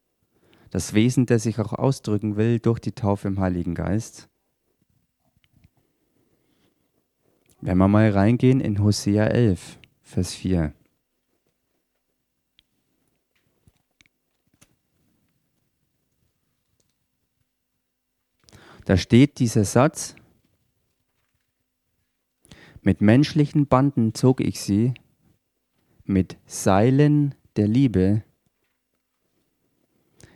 Das 0.70 0.94
Wesen, 0.94 1.26
das 1.26 1.42
sich 1.42 1.58
auch 1.58 1.74
ausdrücken 1.74 2.36
will 2.36 2.58
durch 2.58 2.78
die 2.78 2.92
Taufe 2.92 3.28
im 3.28 3.38
Heiligen 3.38 3.74
Geist. 3.74 4.28
Wenn 7.60 7.78
wir 7.78 7.88
mal 7.88 8.10
reingehen 8.10 8.60
in 8.60 8.82
Hosea 8.82 9.26
11, 9.26 9.78
Vers 10.02 10.34
4. 10.34 10.72
Da 18.84 18.96
steht 18.96 19.38
dieser 19.38 19.64
Satz, 19.64 20.14
mit 22.82 23.00
menschlichen 23.00 23.66
Banden 23.66 24.14
zog 24.14 24.42
ich 24.42 24.60
sie, 24.60 24.92
mit 26.04 26.36
Seilen 26.46 27.34
der 27.56 27.68
Liebe. 27.68 28.22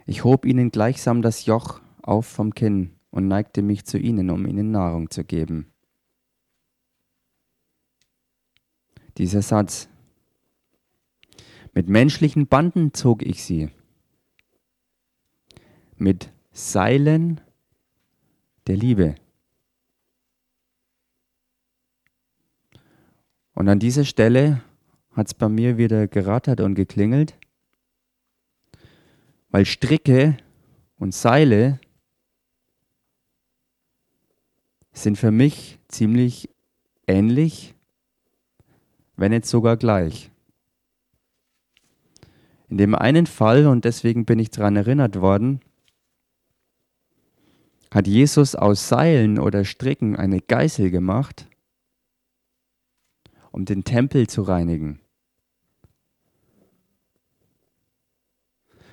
Ich 0.06 0.24
hob 0.24 0.44
ihnen 0.44 0.70
gleichsam 0.70 1.22
das 1.22 1.46
Joch 1.46 1.80
auf 2.02 2.26
vom 2.26 2.54
Kinn 2.54 2.96
und 3.10 3.28
neigte 3.28 3.62
mich 3.62 3.84
zu 3.84 3.98
ihnen, 3.98 4.30
um 4.30 4.46
ihnen 4.46 4.70
Nahrung 4.70 5.10
zu 5.10 5.24
geben. 5.24 5.72
dieser 9.18 9.42
Satz. 9.42 9.88
Mit 11.74 11.88
menschlichen 11.88 12.46
Banden 12.46 12.94
zog 12.94 13.22
ich 13.22 13.44
sie. 13.44 13.70
Mit 15.96 16.32
Seilen 16.52 17.40
der 18.66 18.76
Liebe. 18.76 19.16
Und 23.54 23.68
an 23.68 23.80
dieser 23.80 24.04
Stelle 24.04 24.62
hat 25.18 25.26
es 25.26 25.34
bei 25.34 25.50
mir 25.50 25.76
wieder 25.76 26.08
gerattert 26.08 26.60
und 26.60 26.74
geklingelt, 26.74 27.36
weil 29.50 29.66
Stricke 29.66 30.38
und 30.96 31.12
Seile 31.12 31.78
sind 34.92 35.18
für 35.18 35.30
mich 35.30 35.78
ziemlich 35.88 36.48
ähnlich 37.06 37.74
wenn 39.18 39.32
nicht 39.32 39.46
sogar 39.46 39.76
gleich. 39.76 40.30
In 42.68 42.78
dem 42.78 42.94
einen 42.94 43.26
Fall, 43.26 43.66
und 43.66 43.84
deswegen 43.84 44.24
bin 44.24 44.38
ich 44.38 44.50
daran 44.50 44.76
erinnert 44.76 45.20
worden, 45.20 45.60
hat 47.90 48.06
Jesus 48.06 48.54
aus 48.54 48.88
Seilen 48.88 49.38
oder 49.38 49.64
Stricken 49.64 50.16
eine 50.16 50.40
Geißel 50.40 50.90
gemacht, 50.90 51.48
um 53.50 53.64
den 53.64 53.82
Tempel 53.84 54.28
zu 54.28 54.42
reinigen. 54.42 55.00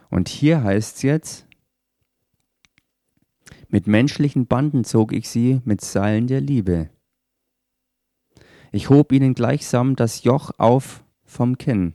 Und 0.09 0.29
hier 0.29 0.63
heißt 0.63 0.97
es 0.97 1.01
jetzt, 1.01 1.47
mit 3.69 3.87
menschlichen 3.87 4.47
Banden 4.47 4.83
zog 4.83 5.11
ich 5.11 5.29
sie 5.29 5.61
mit 5.65 5.81
Seilen 5.81 6.27
der 6.27 6.41
Liebe. 6.41 6.89
Ich 8.71 8.89
hob 8.89 9.11
ihnen 9.11 9.33
gleichsam 9.33 9.95
das 9.95 10.23
Joch 10.23 10.51
auf 10.57 11.03
vom 11.23 11.57
Kinn 11.57 11.93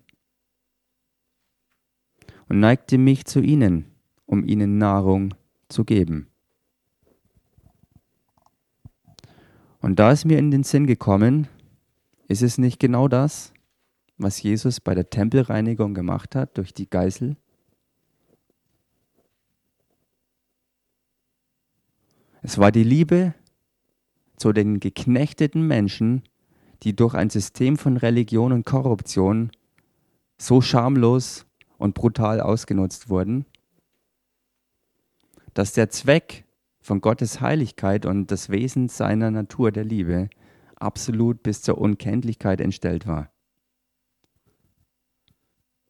und 2.48 2.58
neigte 2.58 2.98
mich 2.98 3.26
zu 3.26 3.40
ihnen, 3.40 3.86
um 4.26 4.44
ihnen 4.44 4.78
Nahrung 4.78 5.34
zu 5.68 5.84
geben. 5.84 6.26
Und 9.80 9.98
da 9.98 10.10
ist 10.10 10.24
mir 10.24 10.38
in 10.38 10.50
den 10.50 10.64
Sinn 10.64 10.86
gekommen, 10.86 11.48
ist 12.28 12.42
es 12.42 12.58
nicht 12.58 12.78
genau 12.78 13.08
das, 13.08 13.52
was 14.18 14.42
Jesus 14.42 14.80
bei 14.80 14.94
der 14.94 15.08
Tempelreinigung 15.08 15.94
gemacht 15.94 16.34
hat 16.34 16.58
durch 16.58 16.74
die 16.74 16.90
Geißel? 16.90 17.36
Es 22.42 22.58
war 22.58 22.72
die 22.72 22.84
Liebe 22.84 23.34
zu 24.36 24.52
den 24.52 24.80
geknechteten 24.80 25.66
Menschen, 25.66 26.22
die 26.82 26.96
durch 26.96 27.14
ein 27.14 27.28
System 27.28 27.76
von 27.76 27.96
Religion 27.96 28.52
und 28.52 28.64
Korruption 28.64 29.50
so 30.38 30.62
schamlos 30.62 31.46
und 31.76 31.94
brutal 31.94 32.40
ausgenutzt 32.40 33.10
wurden, 33.10 33.44
dass 35.52 35.72
der 35.72 35.90
Zweck 35.90 36.44
von 36.80 37.02
Gottes 37.02 37.40
Heiligkeit 37.42 38.06
und 38.06 38.30
das 38.30 38.48
Wesen 38.48 38.88
seiner 38.88 39.30
Natur 39.30 39.70
der 39.70 39.84
Liebe 39.84 40.30
absolut 40.76 41.42
bis 41.42 41.60
zur 41.60 41.76
Unkenntlichkeit 41.76 42.60
entstellt 42.60 43.06
war. 43.06 43.30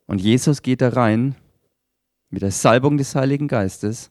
Und 0.06 0.20
Jesus 0.20 0.62
geht 0.62 0.80
da 0.80 0.88
rein 0.88 1.36
mit 2.30 2.42
der 2.42 2.50
Salbung 2.50 2.96
des 2.96 3.14
Heiligen 3.14 3.46
Geistes, 3.46 4.10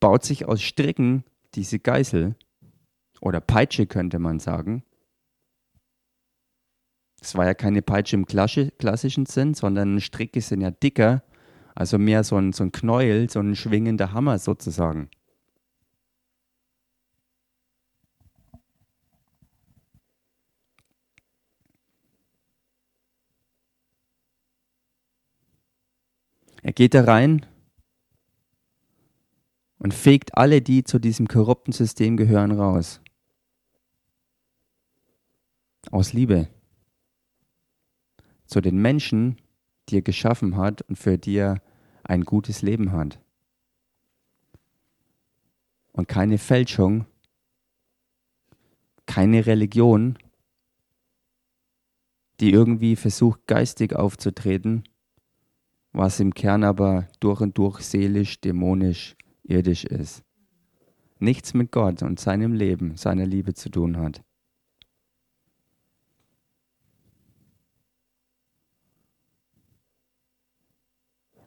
baut 0.00 0.24
sich 0.24 0.46
aus 0.46 0.62
Stricken 0.62 1.24
diese 1.54 1.78
Geißel 1.78 2.36
oder 3.20 3.40
Peitsche 3.40 3.86
könnte 3.86 4.18
man 4.18 4.38
sagen, 4.38 4.84
es 7.20 7.34
war 7.34 7.46
ja 7.46 7.54
keine 7.54 7.82
Peitsche 7.82 8.16
im 8.16 8.26
klassischen 8.26 9.26
Sinn, 9.26 9.54
sondern 9.54 10.00
Stricke 10.00 10.40
sind 10.40 10.60
ja 10.60 10.70
dicker, 10.70 11.22
also 11.74 11.98
mehr 11.98 12.24
so 12.24 12.36
ein, 12.36 12.52
so 12.52 12.62
ein 12.62 12.72
Knäuel, 12.72 13.28
so 13.30 13.40
ein 13.40 13.56
schwingender 13.56 14.12
Hammer 14.12 14.38
sozusagen. 14.38 15.10
Er 26.62 26.72
geht 26.72 26.94
da 26.94 27.04
rein 27.04 27.46
und 29.86 29.94
fegt 29.94 30.36
alle, 30.36 30.62
die 30.62 30.82
zu 30.82 30.98
diesem 30.98 31.28
korrupten 31.28 31.70
System 31.70 32.16
gehören, 32.16 32.50
raus. 32.50 33.00
Aus 35.92 36.12
Liebe. 36.12 36.48
zu 38.46 38.60
den 38.60 38.82
Menschen, 38.82 39.40
die 39.88 39.98
er 39.98 40.02
geschaffen 40.02 40.56
hat 40.56 40.82
und 40.82 40.96
für 40.96 41.18
die 41.18 41.36
er 41.36 41.62
ein 42.02 42.22
gutes 42.24 42.62
Leben 42.62 42.90
hat. 42.90 43.20
Und 45.92 46.08
keine 46.08 46.38
Fälschung, 46.38 47.06
keine 49.06 49.46
Religion, 49.46 50.18
die 52.40 52.50
irgendwie 52.50 52.96
versucht 52.96 53.46
geistig 53.46 53.94
aufzutreten, 53.94 54.82
was 55.92 56.18
im 56.18 56.34
Kern 56.34 56.64
aber 56.64 57.06
durch 57.20 57.40
und 57.40 57.56
durch 57.56 57.82
seelisch, 57.82 58.40
dämonisch, 58.40 59.14
irdisch 59.48 59.84
ist. 59.84 60.22
Nichts 61.18 61.54
mit 61.54 61.72
Gott 61.72 62.02
und 62.02 62.20
seinem 62.20 62.52
Leben, 62.52 62.96
seiner 62.96 63.26
Liebe 63.26 63.54
zu 63.54 63.70
tun 63.70 63.96
hat. 63.96 64.22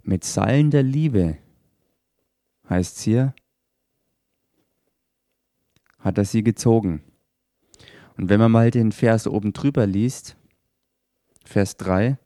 Mit 0.01 0.23
Seilen 0.23 0.71
der 0.71 0.81
Liebe 0.81 1.37
heißt 2.67 2.97
es 2.97 3.03
hier, 3.03 3.35
hat 5.99 6.17
er 6.17 6.25
sie 6.25 6.43
gezogen. 6.43 7.03
Und 8.17 8.29
wenn 8.29 8.39
man 8.39 8.51
mal 8.51 8.71
den 8.71 8.91
Vers 8.91 9.27
oben 9.27 9.53
drüber 9.53 9.85
liest, 9.85 10.35
Vers 11.45 11.77
3, 11.77 12.17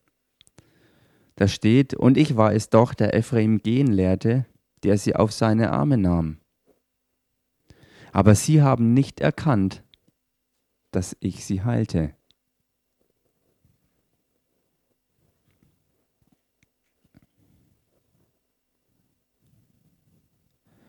da 1.36 1.48
steht, 1.48 1.94
und 1.94 2.18
ich 2.18 2.38
war 2.38 2.54
es 2.54 2.70
doch, 2.70 2.94
der 2.94 3.14
Ephraim 3.16 3.58
gehen 3.58 3.88
lehrte, 3.88 4.46
der 4.84 4.98
sie 4.98 5.15
auf 5.15 5.32
seine 5.32 5.72
Arme 5.72 5.98
nahm. 5.98 6.38
Aber 8.12 8.36
sie 8.36 8.62
haben 8.62 8.93
nicht 8.93 9.22
erkannt, 9.22 9.84
dass 10.91 11.17
ich 11.19 11.46
sie 11.46 11.63
heilte. 11.63 12.13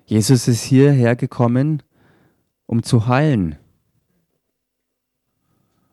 Jesus 0.06 0.48
ist 0.48 0.62
hierher 0.62 1.16
gekommen, 1.16 1.82
um 2.66 2.82
zu 2.82 3.06
heilen. 3.06 3.58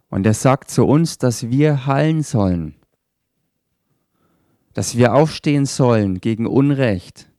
Und 0.10 0.26
er 0.26 0.34
sagt 0.34 0.70
zu 0.70 0.86
uns, 0.86 1.18
dass 1.18 1.50
wir 1.50 1.86
heilen 1.86 2.22
sollen, 2.22 2.76
dass 4.74 4.98
wir 4.98 5.14
aufstehen 5.14 5.66
sollen 5.66 6.20
gegen 6.20 6.46
Unrecht. 6.46 7.31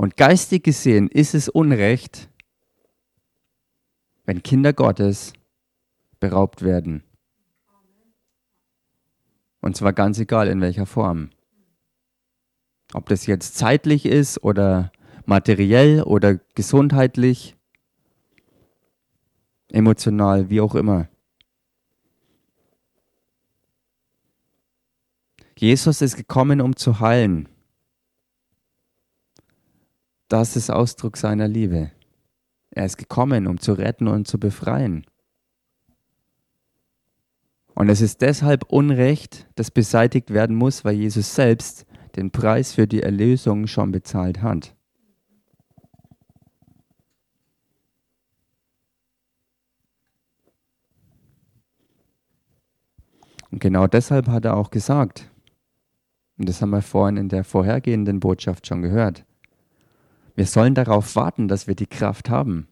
Und 0.00 0.16
geistig 0.16 0.64
gesehen 0.64 1.08
ist 1.08 1.34
es 1.34 1.50
Unrecht, 1.50 2.30
wenn 4.24 4.42
Kinder 4.42 4.72
Gottes 4.72 5.34
beraubt 6.20 6.62
werden. 6.62 7.04
Und 9.60 9.76
zwar 9.76 9.92
ganz 9.92 10.18
egal 10.18 10.48
in 10.48 10.62
welcher 10.62 10.86
Form. 10.86 11.28
Ob 12.94 13.10
das 13.10 13.26
jetzt 13.26 13.58
zeitlich 13.58 14.06
ist 14.06 14.42
oder 14.42 14.90
materiell 15.26 16.02
oder 16.02 16.36
gesundheitlich, 16.54 17.58
emotional, 19.68 20.48
wie 20.48 20.62
auch 20.62 20.76
immer. 20.76 21.10
Jesus 25.58 26.00
ist 26.00 26.16
gekommen, 26.16 26.62
um 26.62 26.74
zu 26.74 27.00
heilen. 27.00 27.50
Das 30.30 30.54
ist 30.54 30.70
Ausdruck 30.70 31.16
seiner 31.16 31.48
Liebe. 31.48 31.90
Er 32.70 32.86
ist 32.86 32.98
gekommen, 32.98 33.48
um 33.48 33.58
zu 33.58 33.72
retten 33.72 34.06
und 34.06 34.28
zu 34.28 34.38
befreien. 34.38 35.04
Und 37.74 37.88
es 37.88 38.00
ist 38.00 38.22
deshalb 38.22 38.62
Unrecht, 38.70 39.48
das 39.56 39.72
beseitigt 39.72 40.32
werden 40.32 40.54
muss, 40.54 40.84
weil 40.84 40.94
Jesus 40.94 41.34
selbst 41.34 41.84
den 42.14 42.30
Preis 42.30 42.74
für 42.74 42.86
die 42.86 43.02
Erlösung 43.02 43.66
schon 43.66 43.90
bezahlt 43.90 44.40
hat. 44.40 44.76
Und 53.50 53.58
genau 53.58 53.88
deshalb 53.88 54.28
hat 54.28 54.44
er 54.44 54.56
auch 54.56 54.70
gesagt, 54.70 55.28
und 56.38 56.48
das 56.48 56.62
haben 56.62 56.70
wir 56.70 56.82
vorhin 56.82 57.16
in 57.16 57.28
der 57.28 57.42
vorhergehenden 57.42 58.20
Botschaft 58.20 58.68
schon 58.68 58.82
gehört, 58.82 59.24
wir 60.40 60.46
sollen 60.46 60.74
darauf 60.74 61.16
warten, 61.16 61.48
dass 61.48 61.66
wir 61.66 61.74
die 61.74 61.86
Kraft 61.86 62.30
haben, 62.30 62.66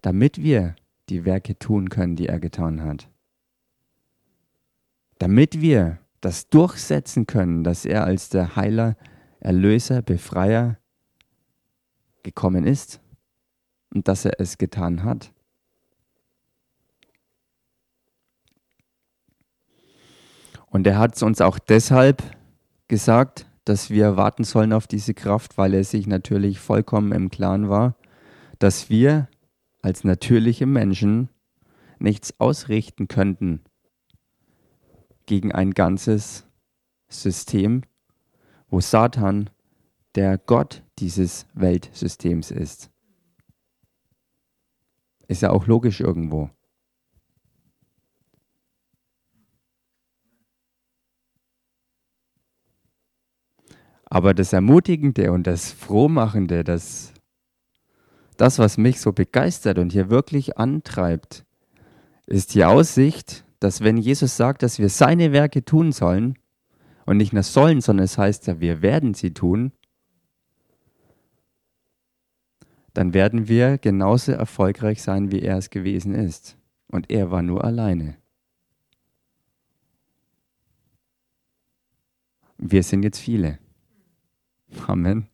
damit 0.00 0.42
wir 0.42 0.76
die 1.10 1.26
Werke 1.26 1.58
tun 1.58 1.90
können, 1.90 2.16
die 2.16 2.26
er 2.26 2.40
getan 2.40 2.82
hat. 2.82 3.10
Damit 5.18 5.60
wir 5.60 5.98
das 6.22 6.48
durchsetzen 6.48 7.26
können, 7.26 7.64
dass 7.64 7.84
er 7.84 8.04
als 8.04 8.30
der 8.30 8.56
Heiler, 8.56 8.96
Erlöser, 9.40 10.00
Befreier 10.00 10.78
gekommen 12.22 12.64
ist 12.64 12.98
und 13.92 14.08
dass 14.08 14.24
er 14.24 14.40
es 14.40 14.56
getan 14.56 15.04
hat. 15.04 15.34
Und 20.70 20.86
er 20.86 20.96
hat 20.98 21.14
es 21.14 21.22
uns 21.22 21.42
auch 21.42 21.58
deshalb 21.58 22.22
gesagt, 22.88 23.50
dass 23.64 23.90
wir 23.90 24.16
warten 24.16 24.44
sollen 24.44 24.72
auf 24.72 24.86
diese 24.86 25.14
Kraft, 25.14 25.56
weil 25.56 25.74
er 25.74 25.84
sich 25.84 26.06
natürlich 26.06 26.58
vollkommen 26.58 27.12
im 27.12 27.30
Klaren 27.30 27.68
war, 27.68 27.96
dass 28.58 28.90
wir 28.90 29.28
als 29.82 30.04
natürliche 30.04 30.66
Menschen 30.66 31.28
nichts 31.98 32.38
ausrichten 32.40 33.08
könnten 33.08 33.60
gegen 35.26 35.52
ein 35.52 35.72
ganzes 35.72 36.46
System, 37.08 37.82
wo 38.68 38.80
Satan 38.80 39.50
der 40.14 40.38
Gott 40.38 40.82
dieses 40.98 41.46
Weltsystems 41.54 42.50
ist. 42.50 42.90
Ist 45.26 45.42
ja 45.42 45.50
auch 45.50 45.66
logisch 45.66 46.00
irgendwo. 46.00 46.50
Aber 54.14 54.32
das 54.32 54.52
Ermutigende 54.52 55.32
und 55.32 55.44
das 55.44 55.72
Frohmachende, 55.72 56.62
das, 56.62 57.12
das, 58.36 58.60
was 58.60 58.78
mich 58.78 59.00
so 59.00 59.10
begeistert 59.10 59.76
und 59.76 59.90
hier 59.90 60.08
wirklich 60.08 60.56
antreibt, 60.56 61.44
ist 62.24 62.54
die 62.54 62.64
Aussicht, 62.64 63.44
dass 63.58 63.80
wenn 63.80 63.96
Jesus 63.96 64.36
sagt, 64.36 64.62
dass 64.62 64.78
wir 64.78 64.88
seine 64.88 65.32
Werke 65.32 65.64
tun 65.64 65.90
sollen, 65.90 66.38
und 67.06 67.16
nicht 67.16 67.32
nur 67.32 67.42
sollen, 67.42 67.80
sondern 67.80 68.04
es 68.04 68.16
heißt 68.16 68.46
ja, 68.46 68.60
wir 68.60 68.82
werden 68.82 69.14
sie 69.14 69.32
tun, 69.32 69.72
dann 72.92 73.14
werden 73.14 73.48
wir 73.48 73.78
genauso 73.78 74.30
erfolgreich 74.30 75.02
sein, 75.02 75.32
wie 75.32 75.42
er 75.42 75.58
es 75.58 75.70
gewesen 75.70 76.14
ist. 76.14 76.56
Und 76.86 77.10
er 77.10 77.32
war 77.32 77.42
nur 77.42 77.64
alleine. 77.64 78.16
Wir 82.58 82.84
sind 82.84 83.02
jetzt 83.02 83.18
viele. 83.18 83.58
Amen. 84.86 85.28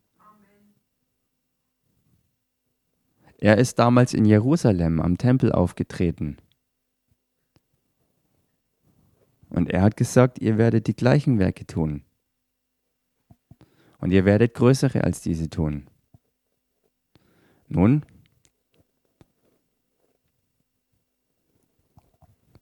Er 3.39 3.57
ist 3.57 3.79
damals 3.79 4.13
in 4.13 4.27
Jerusalem 4.27 5.01
am 5.01 5.17
Tempel 5.17 5.51
aufgetreten. 5.51 6.37
Und 9.49 9.71
er 9.71 9.83
hat 9.83 9.97
gesagt, 9.97 10.39
ihr 10.41 10.59
werdet 10.59 10.87
die 10.87 10.95
gleichen 10.95 11.39
Werke 11.39 11.67
tun. 11.67 12.05
Und 13.99 14.13
ihr 14.13 14.25
werdet 14.25 14.55
größere 14.55 15.05
als 15.05 15.23
diese 15.23 15.49
tun. 15.49 15.89
Nun, 17.69 18.05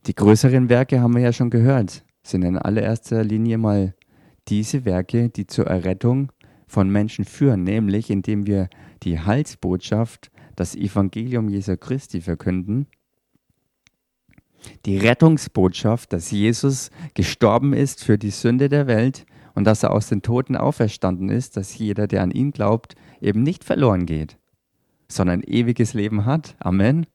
die 0.06 0.14
größeren 0.14 0.68
Werke 0.68 1.00
haben 1.00 1.14
wir 1.14 1.22
ja 1.22 1.32
schon 1.32 1.50
gehört, 1.50 2.04
sind 2.22 2.42
in 2.42 2.56
allererster 2.56 3.24
Linie 3.24 3.58
mal 3.58 3.94
diese 4.48 4.84
Werke, 4.84 5.28
die 5.28 5.46
zur 5.46 5.66
Errettung 5.66 6.32
von 6.68 6.90
Menschen 6.90 7.24
führen, 7.24 7.64
nämlich 7.64 8.11
indem 8.11 8.46
wir 8.46 8.68
die 9.02 9.18
Heilsbotschaft, 9.18 10.31
das 10.54 10.76
Evangelium 10.76 11.48
Jesu 11.48 11.76
Christi 11.76 12.20
verkünden 12.20 12.87
die 14.85 14.98
Rettungsbotschaft, 14.98 16.12
dass 16.12 16.31
Jesus 16.31 16.90
gestorben 17.14 17.72
ist 17.72 18.04
für 18.04 18.18
die 18.18 18.31
Sünde 18.31 18.68
der 18.68 18.87
Welt 18.87 19.26
und 19.54 19.64
dass 19.64 19.83
er 19.83 19.92
aus 19.92 20.09
den 20.09 20.22
Toten 20.22 20.57
auferstanden 20.57 21.28
ist, 21.28 21.57
dass 21.57 21.76
jeder, 21.78 22.07
der 22.07 22.22
an 22.22 22.31
ihn 22.31 22.50
glaubt, 22.52 22.94
eben 23.20 23.42
nicht 23.42 23.64
verloren 23.64 24.07
geht, 24.07 24.38
sondern 25.09 25.42
ewiges 25.42 25.94
Leben 25.94 26.24
hat. 26.24 26.57
Amen. 26.61 27.07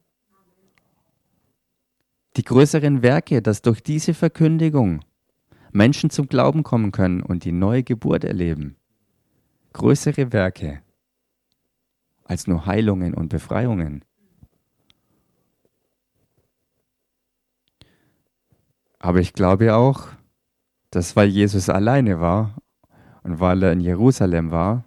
Die 2.35 2.43
größeren 2.43 3.03
Werke, 3.03 3.41
dass 3.41 3.61
durch 3.61 3.81
diese 3.81 4.13
Verkündigung 4.13 5.01
Menschen 5.71 6.09
zum 6.09 6.27
Glauben 6.27 6.63
kommen 6.63 6.91
können 6.91 7.21
und 7.21 7.45
die 7.45 7.51
neue 7.51 7.83
Geburt 7.83 8.23
erleben. 8.23 8.75
Größere 9.73 10.31
Werke 10.31 10.81
als 12.23 12.47
nur 12.47 12.65
Heilungen 12.65 13.13
und 13.13 13.29
Befreiungen. 13.29 14.05
Aber 18.99 19.19
ich 19.19 19.33
glaube 19.33 19.75
auch, 19.75 20.07
dass 20.89 21.15
weil 21.15 21.27
Jesus 21.27 21.69
alleine 21.69 22.19
war 22.21 22.55
und 23.23 23.39
weil 23.39 23.63
er 23.63 23.73
in 23.73 23.81
Jerusalem 23.81 24.51
war, 24.51 24.85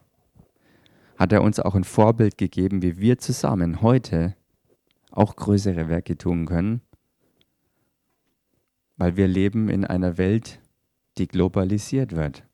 hat 1.19 1.33
er 1.33 1.43
uns 1.43 1.61
auch 1.61 1.75
ein 1.75 1.85
Vorbild 1.85 2.39
gegeben, 2.39 2.81
wie 2.81 2.99
wir 2.99 3.19
zusammen 3.19 3.83
heute 3.83 4.37
auch 5.11 5.37
größere 5.37 5.89
Werke 5.89 6.17
tun 6.17 6.47
können, 6.47 6.81
weil 8.97 9.17
wir 9.17 9.29
leben 9.29 9.69
in 9.69 9.85
einer 9.85 10.17
Welt, 10.17 10.61
die 11.19 11.27
globalisiert 11.27 12.15
wird. 12.15 12.45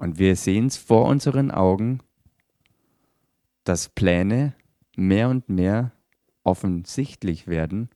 Und 0.00 0.18
wir 0.18 0.34
sehen 0.34 0.66
es 0.68 0.78
vor 0.78 1.04
unseren 1.04 1.50
Augen, 1.50 2.00
dass 3.64 3.90
Pläne 3.90 4.54
mehr 4.96 5.28
und 5.28 5.50
mehr 5.50 5.92
offensichtlich 6.42 7.48
werden, 7.48 7.90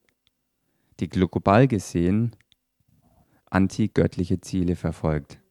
die 0.99 1.09
global 1.09 1.67
gesehen 1.67 2.35
antigöttliche 3.49 4.39
Ziele 4.39 4.75
verfolgt. 4.75 5.41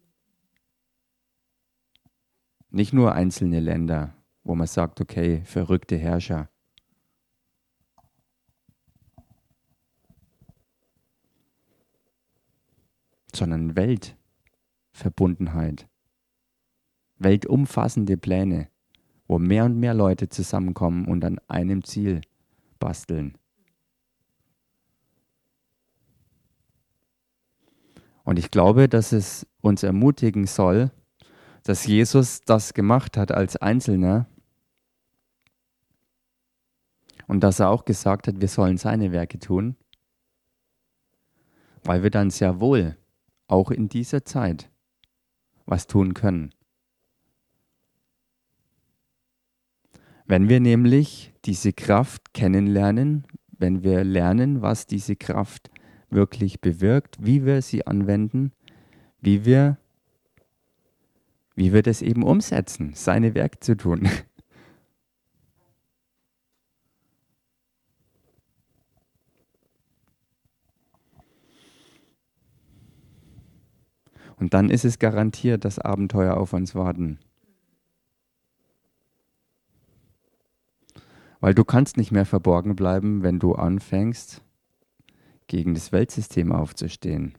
Nicht 2.70 2.92
nur 2.92 3.14
einzelne 3.14 3.58
Länder, 3.58 4.14
wo 4.44 4.54
man 4.54 4.68
sagt, 4.68 5.00
okay, 5.00 5.42
verrückte 5.44 5.96
Herrscher. 5.96 6.48
sondern 13.34 13.74
Weltverbundenheit, 13.74 15.88
weltumfassende 17.24 18.16
Pläne, 18.16 18.68
wo 19.26 19.38
mehr 19.38 19.64
und 19.64 19.80
mehr 19.80 19.94
Leute 19.94 20.28
zusammenkommen 20.28 21.06
und 21.06 21.24
an 21.24 21.40
einem 21.48 21.82
Ziel 21.82 22.20
basteln. 22.78 23.36
Und 28.24 28.38
ich 28.38 28.50
glaube, 28.50 28.88
dass 28.88 29.12
es 29.12 29.46
uns 29.60 29.82
ermutigen 29.82 30.46
soll, 30.46 30.90
dass 31.62 31.86
Jesus 31.86 32.40
das 32.42 32.74
gemacht 32.74 33.16
hat 33.16 33.32
als 33.32 33.56
Einzelner 33.56 34.26
und 37.26 37.40
dass 37.40 37.60
er 37.60 37.70
auch 37.70 37.84
gesagt 37.84 38.28
hat, 38.28 38.40
wir 38.40 38.48
sollen 38.48 38.76
seine 38.76 39.12
Werke 39.12 39.38
tun, 39.38 39.76
weil 41.82 42.02
wir 42.02 42.10
dann 42.10 42.30
sehr 42.30 42.60
wohl 42.60 42.96
auch 43.46 43.70
in 43.70 43.88
dieser 43.88 44.24
Zeit 44.24 44.70
was 45.66 45.86
tun 45.86 46.14
können. 46.14 46.50
Wenn 50.26 50.48
wir 50.48 50.58
nämlich 50.58 51.34
diese 51.44 51.72
Kraft 51.72 52.32
kennenlernen, 52.32 53.26
wenn 53.58 53.82
wir 53.82 54.04
lernen, 54.04 54.62
was 54.62 54.86
diese 54.86 55.16
Kraft 55.16 55.70
wirklich 56.08 56.60
bewirkt, 56.60 57.18
wie 57.20 57.44
wir 57.44 57.60
sie 57.60 57.86
anwenden, 57.86 58.52
wie 59.20 59.44
wir, 59.44 59.78
wie 61.54 61.72
wir 61.72 61.82
das 61.82 62.00
eben 62.00 62.22
umsetzen, 62.22 62.92
seine 62.94 63.34
Werke 63.34 63.60
zu 63.60 63.76
tun. 63.76 64.08
Und 74.36 74.54
dann 74.54 74.68
ist 74.70 74.84
es 74.84 74.98
garantiert, 74.98 75.64
dass 75.64 75.78
Abenteuer 75.78 76.36
auf 76.36 76.52
uns 76.54 76.74
warten. 76.74 77.18
Weil 81.44 81.52
du 81.52 81.62
kannst 81.62 81.98
nicht 81.98 82.10
mehr 82.10 82.24
verborgen 82.24 82.74
bleiben, 82.74 83.22
wenn 83.22 83.38
du 83.38 83.52
anfängst, 83.52 84.40
gegen 85.46 85.74
das 85.74 85.92
Weltsystem 85.92 86.52
aufzustehen. 86.52 87.36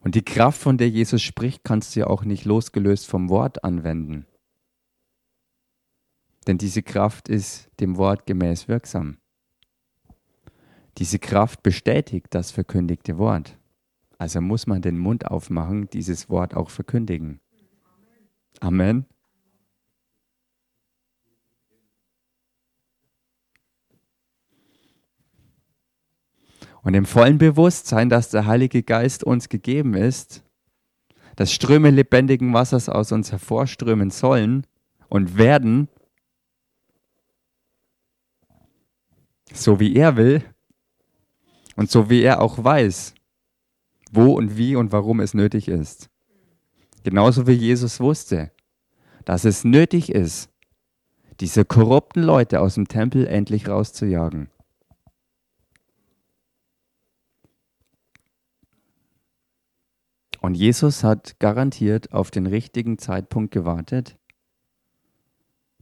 Und 0.00 0.14
die 0.14 0.22
Kraft, 0.22 0.60
von 0.60 0.78
der 0.78 0.88
Jesus 0.88 1.20
spricht, 1.20 1.64
kannst 1.64 1.96
du 1.96 2.00
ja 2.00 2.06
auch 2.06 2.22
nicht 2.22 2.44
losgelöst 2.44 3.08
vom 3.08 3.28
Wort 3.28 3.64
anwenden. 3.64 4.24
Denn 6.46 6.58
diese 6.58 6.84
Kraft 6.84 7.28
ist 7.28 7.72
dem 7.80 7.96
Wort 7.96 8.24
gemäß 8.24 8.68
wirksam. 8.68 9.18
Diese 10.98 11.20
Kraft 11.20 11.62
bestätigt 11.62 12.26
das 12.30 12.50
verkündigte 12.50 13.18
Wort. 13.18 13.56
Also 14.18 14.40
muss 14.40 14.66
man 14.66 14.82
den 14.82 14.98
Mund 14.98 15.28
aufmachen, 15.28 15.88
dieses 15.90 16.28
Wort 16.28 16.54
auch 16.54 16.70
verkündigen. 16.70 17.40
Amen. 18.58 19.06
Und 26.82 26.94
im 26.94 27.06
vollen 27.06 27.38
Bewusstsein, 27.38 28.08
dass 28.08 28.30
der 28.30 28.46
Heilige 28.46 28.82
Geist 28.82 29.22
uns 29.22 29.48
gegeben 29.48 29.94
ist, 29.94 30.42
dass 31.36 31.52
Ströme 31.52 31.90
lebendigen 31.90 32.52
Wassers 32.52 32.88
aus 32.88 33.12
uns 33.12 33.30
hervorströmen 33.30 34.10
sollen 34.10 34.66
und 35.08 35.38
werden, 35.38 35.88
so 39.52 39.78
wie 39.78 39.94
er 39.94 40.16
will 40.16 40.42
und 41.78 41.88
so 41.92 42.10
wie 42.10 42.22
er 42.22 42.42
auch 42.42 42.62
weiß, 42.62 43.14
wo 44.10 44.32
und 44.32 44.56
wie 44.56 44.74
und 44.74 44.90
warum 44.90 45.20
es 45.20 45.32
nötig 45.32 45.68
ist. 45.68 46.10
Genauso 47.04 47.46
wie 47.46 47.52
Jesus 47.52 48.00
wusste, 48.00 48.50
dass 49.24 49.44
es 49.44 49.62
nötig 49.62 50.10
ist, 50.10 50.50
diese 51.38 51.64
korrupten 51.64 52.24
Leute 52.24 52.60
aus 52.60 52.74
dem 52.74 52.88
Tempel 52.88 53.28
endlich 53.28 53.68
rauszujagen. 53.68 54.50
Und 60.40 60.54
Jesus 60.54 61.04
hat 61.04 61.38
garantiert 61.38 62.12
auf 62.12 62.32
den 62.32 62.48
richtigen 62.48 62.98
Zeitpunkt 62.98 63.52
gewartet, 63.52 64.18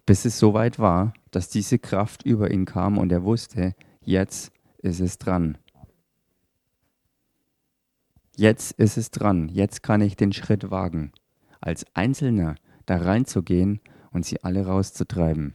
bis 0.05 0.27
es 0.27 0.39
soweit 0.39 0.79
war, 0.79 1.15
dass 1.31 1.49
diese 1.49 1.79
Kraft 1.79 2.23
über 2.23 2.51
ihn 2.51 2.67
kam 2.67 2.99
und 2.99 3.11
er 3.13 3.25
wusste, 3.25 3.75
jetzt 4.03 4.53
ist 4.83 5.01
es 5.01 5.17
dran. 5.17 5.57
Jetzt 8.39 8.73
ist 8.73 8.99
es 8.99 9.11
dran, 9.11 9.49
jetzt 9.49 9.83
kann 9.83 10.03
ich 10.03 10.15
den 10.15 10.31
Schritt 10.31 10.71
wagen, 10.71 11.11
als 11.63 11.87
Einzelner 11.95 12.57
da 12.85 12.99
reinzugehen 12.99 13.81
und 14.11 14.27
sie 14.27 14.45
alle 14.45 14.67
rauszutreiben. 14.67 15.55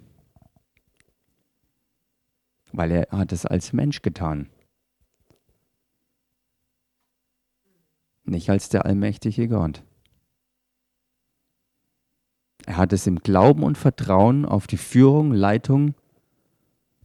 Weil 2.72 2.92
er 2.92 3.08
hat 3.12 3.34
es 3.34 3.46
als 3.46 3.72
Mensch 3.72 4.02
getan. 4.02 4.50
Nicht 8.24 8.50
als 8.50 8.70
der 8.70 8.86
allmächtige 8.86 9.48
Gott. 9.48 9.84
Er 12.66 12.78
hat 12.78 12.94
es 12.94 13.06
im 13.06 13.20
Glauben 13.20 13.62
und 13.62 13.78
Vertrauen 13.78 14.44
auf 14.44 14.66
die 14.66 14.78
Führung, 14.78 15.34
Leitung 15.34 15.94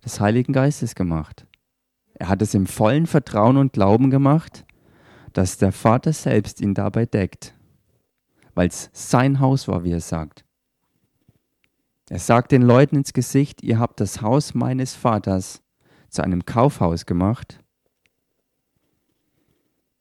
des 0.02 0.20
Heiligen 0.20 0.54
Geistes 0.54 0.94
gemacht. 0.94 1.46
Er 2.14 2.28
hat 2.28 2.40
es 2.40 2.54
im 2.54 2.66
vollen 2.66 3.06
Vertrauen 3.06 3.58
und 3.58 3.74
Glauben 3.74 4.10
gemacht, 4.10 4.65
dass 5.37 5.59
der 5.59 5.70
Vater 5.70 6.14
selbst 6.14 6.62
ihn 6.62 6.72
dabei 6.72 7.05
deckt, 7.05 7.55
weil 8.55 8.68
es 8.68 8.88
sein 8.94 9.38
Haus 9.38 9.68
war, 9.68 9.85
wie 9.85 9.92
er 9.92 10.01
sagt. 10.01 10.46
Er 12.09 12.18
sagt 12.18 12.53
den 12.53 12.62
Leuten 12.62 12.96
ins 12.96 13.12
Gesicht, 13.12 13.62
ihr 13.62 13.79
habt 13.79 14.01
das 14.01 14.22
Haus 14.22 14.55
meines 14.55 14.94
Vaters 14.94 15.62
zu 16.09 16.22
einem 16.22 16.46
Kaufhaus 16.46 17.05
gemacht. 17.05 17.62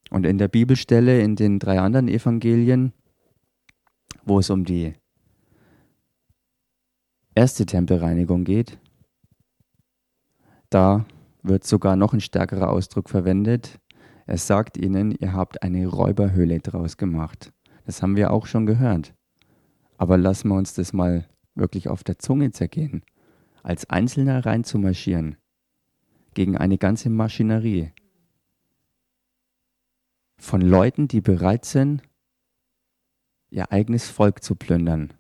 Und 0.10 0.26
in 0.26 0.38
der 0.38 0.48
Bibelstelle, 0.48 1.20
in 1.20 1.36
den 1.36 1.60
drei 1.60 1.82
anderen 1.82 2.08
Evangelien, 2.08 2.94
wo 4.24 4.40
es 4.40 4.50
um 4.50 4.64
die 4.64 4.94
erste 7.34 7.66
Tempelreinigung 7.66 8.46
geht, 8.46 8.80
da 10.70 11.06
wird 11.44 11.66
sogar 11.66 11.98
noch 11.98 12.14
ein 12.14 12.22
stärkerer 12.22 12.70
Ausdruck 12.70 13.10
verwendet, 13.10 13.82
er 14.26 14.38
sagt 14.38 14.78
ihnen, 14.78 15.12
ihr 15.12 15.34
habt 15.34 15.62
eine 15.62 15.86
Räuberhöhle 15.88 16.60
draus 16.60 16.98
gemacht. 16.98 17.54
Das 17.86 18.02
haben 18.02 18.16
wir 18.16 18.32
auch 18.32 18.48
schon 18.48 18.66
gehört. 18.66 19.14
Aber 19.98 20.18
lassen 20.18 20.50
wir 20.50 20.56
uns 20.56 20.74
das 20.74 20.94
mal 20.94 21.30
wirklich 21.54 21.88
auf 21.88 22.04
der 22.04 22.18
Zunge 22.18 22.52
zergehen. 22.52 23.04
Als 23.62 23.90
Einzelner 23.90 24.46
reinzumarschieren 24.46 25.38
gegen 26.34 26.58
eine 26.58 26.78
ganze 26.78 27.10
Maschinerie 27.10 27.92
von 30.38 30.62
Leuten, 30.62 31.08
die 31.08 31.22
bereit 31.22 31.66
sind, 31.66 32.02
ihr 33.50 33.72
eigenes 33.72 34.10
Volk 34.10 34.44
zu 34.44 34.56
plündern. 34.56 35.14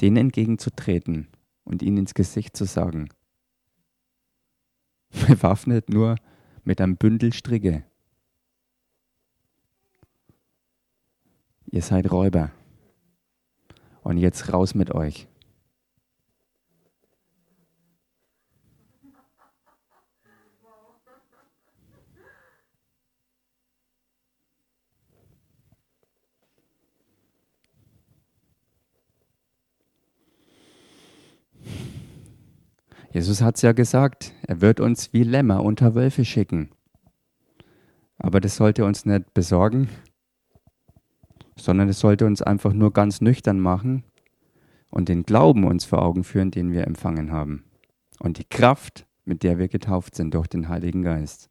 Denen 0.00 0.16
entgegenzutreten 0.16 1.28
und 1.64 1.80
ihnen 1.80 1.98
ins 1.98 2.14
Gesicht 2.14 2.56
zu 2.56 2.64
sagen, 2.64 3.08
bewaffnet 5.28 5.88
nur 5.88 6.16
mit 6.64 6.80
einem 6.80 6.96
Bündel 6.96 7.32
Stricke. 7.32 7.84
Ihr 11.66 11.82
seid 11.82 12.10
Räuber. 12.10 12.50
Und 14.02 14.18
jetzt 14.18 14.52
raus 14.52 14.74
mit 14.74 14.94
euch. 14.94 15.26
Jesus 33.14 33.42
hat 33.42 33.54
es 33.54 33.62
ja 33.62 33.70
gesagt, 33.70 34.32
er 34.42 34.60
wird 34.60 34.80
uns 34.80 35.12
wie 35.12 35.22
Lämmer 35.22 35.62
unter 35.62 35.94
Wölfe 35.94 36.24
schicken. 36.24 36.70
Aber 38.18 38.40
das 38.40 38.56
sollte 38.56 38.84
uns 38.84 39.06
nicht 39.06 39.32
besorgen, 39.34 39.88
sondern 41.54 41.88
es 41.88 42.00
sollte 42.00 42.26
uns 42.26 42.42
einfach 42.42 42.72
nur 42.72 42.92
ganz 42.92 43.20
nüchtern 43.20 43.60
machen 43.60 44.02
und 44.90 45.08
den 45.08 45.22
Glauben 45.22 45.62
uns 45.62 45.84
vor 45.84 46.02
Augen 46.02 46.24
führen, 46.24 46.50
den 46.50 46.72
wir 46.72 46.88
empfangen 46.88 47.30
haben. 47.30 47.62
Und 48.18 48.38
die 48.38 48.48
Kraft, 48.48 49.06
mit 49.24 49.44
der 49.44 49.58
wir 49.58 49.68
getauft 49.68 50.16
sind 50.16 50.34
durch 50.34 50.48
den 50.48 50.68
Heiligen 50.68 51.02
Geist. 51.02 51.50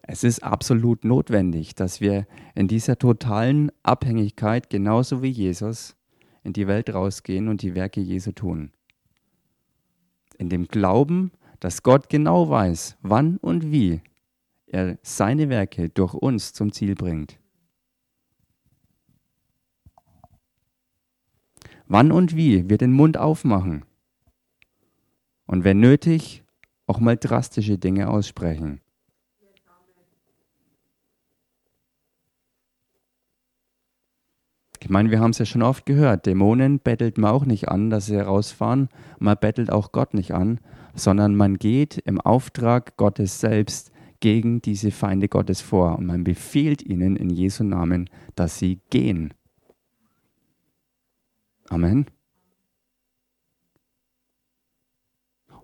Es 0.00 0.24
ist 0.24 0.42
absolut 0.42 1.04
notwendig, 1.04 1.74
dass 1.74 2.00
wir 2.00 2.26
in 2.54 2.68
dieser 2.68 2.96
totalen 2.96 3.70
Abhängigkeit, 3.82 4.70
genauso 4.70 5.20
wie 5.20 5.28
Jesus, 5.28 5.94
in 6.46 6.52
die 6.52 6.68
Welt 6.68 6.94
rausgehen 6.94 7.48
und 7.48 7.60
die 7.60 7.74
Werke 7.74 8.00
Jesu 8.00 8.30
tun. 8.30 8.70
In 10.38 10.48
dem 10.48 10.68
Glauben, 10.68 11.32
dass 11.58 11.82
Gott 11.82 12.08
genau 12.08 12.48
weiß, 12.48 12.96
wann 13.02 13.36
und 13.38 13.72
wie 13.72 14.00
er 14.66 14.96
seine 15.02 15.48
Werke 15.48 15.88
durch 15.88 16.14
uns 16.14 16.52
zum 16.52 16.72
Ziel 16.72 16.94
bringt. 16.94 17.40
Wann 21.88 22.12
und 22.12 22.36
wie 22.36 22.68
wir 22.70 22.78
den 22.78 22.92
Mund 22.92 23.16
aufmachen 23.16 23.84
und 25.46 25.64
wenn 25.64 25.80
nötig 25.80 26.44
auch 26.86 27.00
mal 27.00 27.16
drastische 27.16 27.76
Dinge 27.76 28.08
aussprechen. 28.08 28.80
Ich 34.86 34.90
meine, 34.90 35.10
wir 35.10 35.18
haben 35.18 35.32
es 35.32 35.38
ja 35.38 35.44
schon 35.44 35.64
oft 35.64 35.84
gehört, 35.84 36.26
Dämonen 36.26 36.78
bettelt 36.78 37.18
man 37.18 37.32
auch 37.32 37.44
nicht 37.44 37.68
an, 37.68 37.90
dass 37.90 38.06
sie 38.06 38.14
herausfahren, 38.14 38.88
man 39.18 39.36
bettelt 39.36 39.68
auch 39.72 39.90
Gott 39.90 40.14
nicht 40.14 40.32
an, 40.32 40.60
sondern 40.94 41.34
man 41.34 41.58
geht 41.58 41.98
im 41.98 42.20
Auftrag 42.20 42.96
Gottes 42.96 43.40
selbst 43.40 43.90
gegen 44.20 44.62
diese 44.62 44.92
Feinde 44.92 45.26
Gottes 45.26 45.60
vor 45.60 45.98
und 45.98 46.06
man 46.06 46.22
befiehlt 46.22 46.82
ihnen 46.82 47.16
in 47.16 47.30
Jesu 47.30 47.64
Namen, 47.64 48.08
dass 48.36 48.60
sie 48.60 48.78
gehen. 48.88 49.34
Amen. 51.68 52.06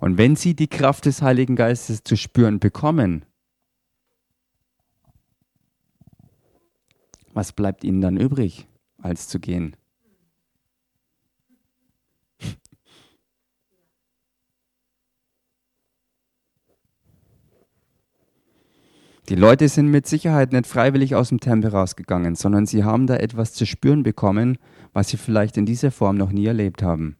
Und 0.00 0.18
wenn 0.18 0.34
sie 0.34 0.56
die 0.56 0.66
Kraft 0.66 1.06
des 1.06 1.22
Heiligen 1.22 1.54
Geistes 1.54 2.02
zu 2.02 2.16
spüren 2.16 2.58
bekommen, 2.58 3.24
was 7.32 7.52
bleibt 7.52 7.84
ihnen 7.84 8.00
dann 8.00 8.16
übrig? 8.16 8.66
Als 9.02 9.28
zu 9.28 9.38
gehen. 9.38 9.76
Die 19.28 19.34
Leute 19.34 19.68
sind 19.68 19.88
mit 19.88 20.06
Sicherheit 20.06 20.52
nicht 20.52 20.66
freiwillig 20.66 21.14
aus 21.14 21.28
dem 21.28 21.40
Tempel 21.40 21.70
rausgegangen, 21.70 22.34
sondern 22.34 22.66
sie 22.66 22.84
haben 22.84 23.06
da 23.06 23.16
etwas 23.16 23.52
zu 23.52 23.66
spüren 23.66 24.02
bekommen, 24.02 24.58
was 24.92 25.08
sie 25.08 25.16
vielleicht 25.16 25.56
in 25.56 25.66
dieser 25.66 25.90
Form 25.90 26.16
noch 26.16 26.32
nie 26.32 26.46
erlebt 26.46 26.82
haben. 26.82 27.16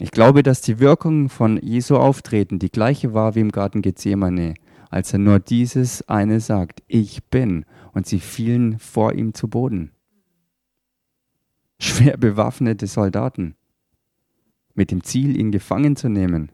Ich 0.00 0.10
glaube, 0.12 0.42
dass 0.42 0.60
die 0.60 0.78
Wirkung 0.78 1.28
von 1.28 1.60
Jesu 1.60 1.96
Auftreten 1.96 2.58
die 2.58 2.70
gleiche 2.70 3.14
war 3.14 3.34
wie 3.34 3.40
im 3.40 3.50
Garten 3.50 3.82
Gethsemane, 3.82 4.54
als 4.90 5.12
er 5.12 5.18
nur 5.18 5.38
dieses 5.38 6.08
eine 6.08 6.40
sagt, 6.40 6.82
ich 6.86 7.24
bin, 7.24 7.64
und 7.92 8.06
sie 8.06 8.20
fielen 8.20 8.78
vor 8.78 9.14
ihm 9.14 9.34
zu 9.34 9.48
Boden. 9.48 9.92
Schwer 11.80 12.16
bewaffnete 12.16 12.86
Soldaten 12.86 13.54
mit 14.74 14.92
dem 14.92 15.02
Ziel, 15.02 15.38
ihn 15.38 15.50
gefangen 15.50 15.96
zu 15.96 16.08
nehmen. 16.08 16.52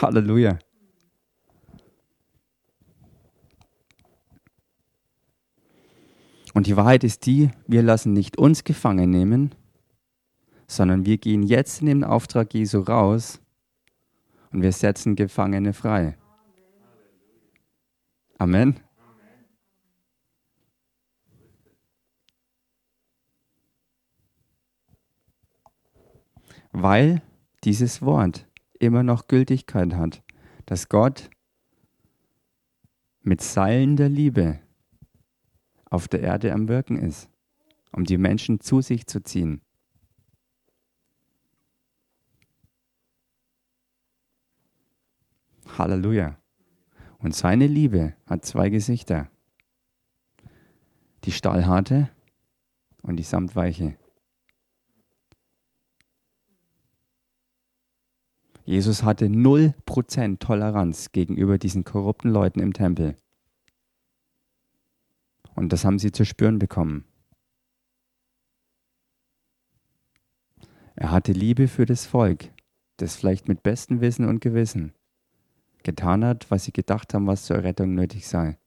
Halleluja. 0.00 0.58
Und 6.54 6.66
die 6.66 6.76
Wahrheit 6.76 7.04
ist 7.04 7.26
die, 7.26 7.50
wir 7.66 7.82
lassen 7.82 8.14
nicht 8.14 8.38
uns 8.38 8.64
gefangen 8.64 9.10
nehmen, 9.10 9.54
sondern 10.66 11.04
wir 11.04 11.18
gehen 11.18 11.42
jetzt 11.42 11.80
in 11.80 11.86
den 11.86 12.04
Auftrag 12.04 12.52
Jesu 12.54 12.80
raus 12.80 13.40
und 14.52 14.62
wir 14.62 14.72
setzen 14.72 15.16
Gefangene 15.16 15.72
frei. 15.72 16.16
Amen. 18.38 18.80
Weil 26.72 27.22
dieses 27.64 28.02
Wort 28.02 28.46
immer 28.78 29.02
noch 29.02 29.26
Gültigkeit 29.26 29.94
hat, 29.94 30.22
dass 30.66 30.88
Gott 30.88 31.30
mit 33.22 33.40
Seilen 33.40 33.96
der 33.96 34.08
Liebe 34.08 34.60
auf 35.90 36.08
der 36.08 36.20
Erde 36.20 36.52
am 36.52 36.68
Wirken 36.68 36.96
ist, 36.96 37.28
um 37.92 38.04
die 38.04 38.18
Menschen 38.18 38.60
zu 38.60 38.80
sich 38.80 39.06
zu 39.06 39.22
ziehen. 39.22 39.62
Halleluja. 45.78 46.38
Und 47.18 47.34
seine 47.34 47.66
Liebe 47.66 48.14
hat 48.26 48.44
zwei 48.44 48.68
Gesichter. 48.68 49.30
Die 51.24 51.32
stahlharte 51.32 52.10
und 53.02 53.16
die 53.16 53.24
samtweiche. 53.24 53.96
Jesus 58.64 59.02
hatte 59.02 59.26
0% 59.26 60.38
Toleranz 60.38 61.10
gegenüber 61.10 61.56
diesen 61.56 61.84
korrupten 61.84 62.30
Leuten 62.30 62.60
im 62.60 62.74
Tempel. 62.74 63.16
Und 65.54 65.72
das 65.72 65.84
haben 65.84 65.98
sie 65.98 66.12
zu 66.12 66.24
spüren 66.24 66.58
bekommen. 66.58 67.04
Er 70.94 71.10
hatte 71.10 71.32
Liebe 71.32 71.66
für 71.66 71.86
das 71.86 72.06
Volk, 72.06 72.52
das 72.98 73.16
vielleicht 73.16 73.48
mit 73.48 73.62
bestem 73.62 74.00
Wissen 74.00 74.26
und 74.28 74.40
Gewissen 74.40 74.92
getan 75.82 76.24
hat, 76.24 76.50
was 76.50 76.64
sie 76.64 76.72
gedacht 76.72 77.14
haben, 77.14 77.26
was 77.26 77.44
zur 77.44 77.56
Errettung 77.56 77.94
nötig 77.94 78.26
sei. 78.26 78.58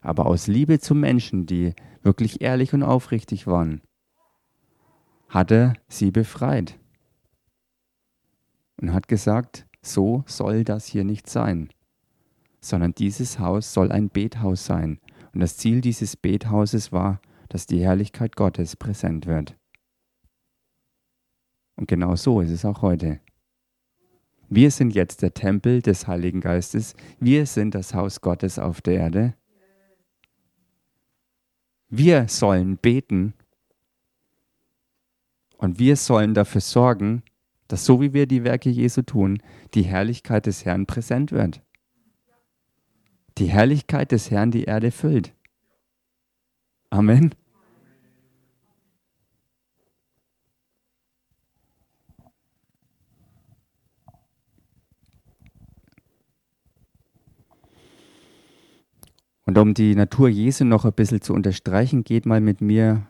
Aber 0.00 0.26
aus 0.26 0.46
Liebe 0.46 0.78
zu 0.78 0.94
Menschen, 0.94 1.46
die 1.46 1.74
wirklich 2.02 2.40
ehrlich 2.40 2.72
und 2.72 2.82
aufrichtig 2.82 3.46
waren, 3.46 3.82
hat 5.28 5.50
er 5.50 5.74
sie 5.88 6.10
befreit 6.10 6.78
und 8.80 8.92
hat 8.92 9.08
gesagt, 9.08 9.66
so 9.82 10.24
soll 10.26 10.64
das 10.64 10.86
hier 10.86 11.04
nicht 11.04 11.28
sein, 11.28 11.68
sondern 12.60 12.94
dieses 12.94 13.38
Haus 13.38 13.72
soll 13.72 13.92
ein 13.92 14.08
Bethaus 14.08 14.64
sein. 14.64 14.98
Und 15.32 15.40
das 15.40 15.56
Ziel 15.56 15.80
dieses 15.80 16.16
Bethauses 16.16 16.92
war, 16.92 17.20
dass 17.48 17.66
die 17.66 17.80
Herrlichkeit 17.80 18.36
Gottes 18.36 18.76
präsent 18.76 19.26
wird. 19.26 19.56
Und 21.76 21.86
genau 21.86 22.16
so 22.16 22.40
ist 22.40 22.50
es 22.50 22.64
auch 22.64 22.82
heute. 22.82 23.20
Wir 24.48 24.70
sind 24.70 24.94
jetzt 24.94 25.22
der 25.22 25.34
Tempel 25.34 25.82
des 25.82 26.06
Heiligen 26.06 26.40
Geistes. 26.40 26.94
Wir 27.20 27.46
sind 27.46 27.74
das 27.74 27.94
Haus 27.94 28.20
Gottes 28.20 28.58
auf 28.58 28.80
der 28.80 28.94
Erde. 28.94 29.34
Wir 31.90 32.28
sollen 32.28 32.76
beten 32.76 33.34
und 35.56 35.78
wir 35.78 35.96
sollen 35.96 36.34
dafür 36.34 36.60
sorgen, 36.60 37.22
dass 37.66 37.84
so 37.84 38.00
wie 38.00 38.12
wir 38.12 38.26
die 38.26 38.44
Werke 38.44 38.70
Jesu 38.70 39.02
tun, 39.02 39.42
die 39.74 39.82
Herrlichkeit 39.82 40.46
des 40.46 40.64
Herrn 40.64 40.86
präsent 40.86 41.32
wird. 41.32 41.62
Die 43.36 43.46
Herrlichkeit 43.46 44.12
des 44.12 44.30
Herrn 44.30 44.50
die 44.50 44.64
Erde 44.64 44.90
füllt. 44.90 45.34
Amen. 46.90 47.34
Und 59.48 59.56
um 59.56 59.72
die 59.72 59.94
Natur 59.94 60.28
Jesu 60.28 60.66
noch 60.66 60.84
ein 60.84 60.92
bisschen 60.92 61.22
zu 61.22 61.32
unterstreichen, 61.32 62.04
geht 62.04 62.26
mal 62.26 62.38
mit 62.38 62.60
mir 62.60 63.06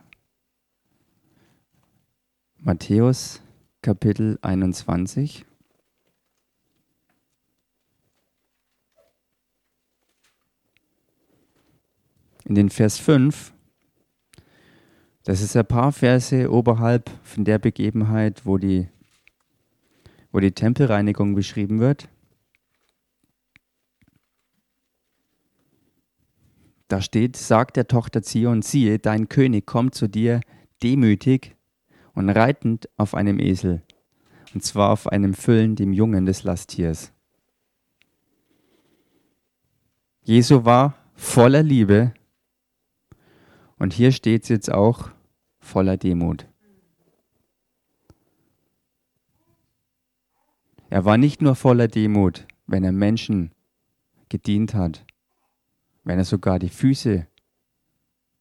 Matthäus 2.59 3.43
Kapitel 3.83 4.39
21. 4.41 5.45
In 12.45 12.55
den 12.55 12.71
Vers 12.71 12.99
5, 12.99 13.53
das 15.25 15.41
ist 15.41 15.57
ein 15.57 15.67
paar 15.67 15.91
Verse 15.91 16.49
oberhalb 16.53 17.11
von 17.25 17.45
der 17.45 17.59
Begebenheit, 17.59 18.47
wo 18.47 18.59
die, 18.59 18.87
wo 20.31 20.39
die 20.39 20.53
Tempelreinigung 20.53 21.35
beschrieben 21.35 21.81
wird. 21.81 22.09
Da 26.89 27.03
steht, 27.03 27.37
sagt 27.37 27.77
der 27.77 27.87
Tochter 27.87 28.23
Zion, 28.23 28.63
siehe, 28.63 28.99
dein 28.99 29.29
König 29.29 29.67
kommt 29.67 29.95
zu 29.95 30.09
dir 30.09 30.41
demütig 30.83 31.55
und 32.15 32.31
reitend 32.31 32.89
auf 32.97 33.15
einem 33.15 33.39
Esel, 33.39 33.83
und 34.55 34.65
zwar 34.65 34.91
auf 34.91 35.07
einem 35.07 35.35
Füllen, 35.35 35.77
dem 35.77 35.93
Jungen 35.93 36.25
des 36.25 36.45
Lasttiers. 36.45 37.13
Jesu 40.23 40.65
war 40.65 40.95
voller 41.15 41.63
Liebe 41.63 42.15
und 43.79 43.93
hier 43.93 44.13
steht 44.13 44.45
es 44.45 44.49
jetzt 44.49 44.73
auch 44.73 45.11
voller 45.61 45.97
Demut. 45.97 46.47
Er 50.91 51.05
war 51.05 51.19
nicht 51.19 51.43
nur 51.43 51.55
voller 51.55 51.89
Demut, 51.89 52.47
wenn 52.67 52.83
er 52.83 52.93
Menschen 52.93 53.53
gedient 54.31 54.75
hat, 54.75 55.05
wenn 56.05 56.19
er 56.19 56.25
sogar 56.25 56.59
die 56.59 56.69
Füße 56.69 57.27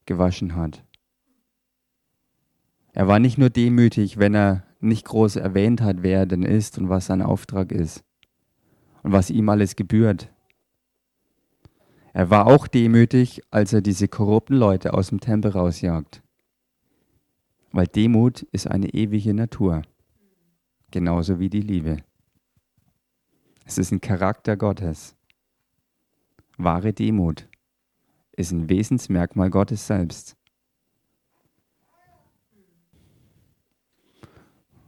gewaschen 0.05 0.55
hat. 0.55 0.83
Er 2.93 3.07
war 3.07 3.19
nicht 3.19 3.37
nur 3.37 3.49
demütig, 3.49 4.17
wenn 4.17 4.33
er 4.33 4.63
nicht 4.79 5.05
groß 5.05 5.35
erwähnt 5.35 5.81
hat, 5.81 5.97
wer 6.01 6.19
er 6.19 6.25
denn 6.25 6.43
ist 6.43 6.77
und 6.77 6.89
was 6.89 7.07
sein 7.07 7.21
Auftrag 7.21 7.71
ist 7.71 8.03
und 9.03 9.11
was 9.11 9.29
ihm 9.29 9.49
alles 9.49 9.75
gebührt. 9.75 10.31
Er 12.13 12.29
war 12.29 12.47
auch 12.47 12.67
demütig, 12.67 13.41
als 13.51 13.73
er 13.73 13.81
diese 13.81 14.07
korrupten 14.07 14.55
Leute 14.55 14.93
aus 14.93 15.09
dem 15.09 15.19
Tempel 15.19 15.51
rausjagt. 15.51 16.23
Weil 17.71 17.87
Demut 17.87 18.41
ist 18.51 18.65
eine 18.65 18.93
ewige 18.93 19.33
Natur, 19.33 19.83
genauso 20.89 21.39
wie 21.39 21.49
die 21.49 21.61
Liebe. 21.61 21.97
Es 23.65 23.77
ist 23.77 23.91
ein 23.91 24.01
Charakter 24.01 24.55
Gottes. 24.55 25.16
Wahre 26.57 26.91
Demut 26.91 27.47
ist 28.31 28.51
ein 28.51 28.67
Wesensmerkmal 28.67 29.51
Gottes 29.51 29.85
selbst. 29.85 30.35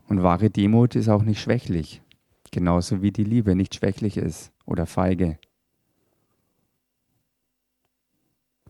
Und 0.07 0.23
wahre 0.23 0.49
Demut 0.49 0.95
ist 0.95 1.09
auch 1.09 1.21
nicht 1.21 1.39
schwächlich, 1.39 2.01
genauso 2.49 3.03
wie 3.03 3.11
die 3.11 3.23
Liebe 3.23 3.55
nicht 3.55 3.75
schwächlich 3.75 4.17
ist 4.17 4.51
oder 4.65 4.87
feige. 4.87 5.37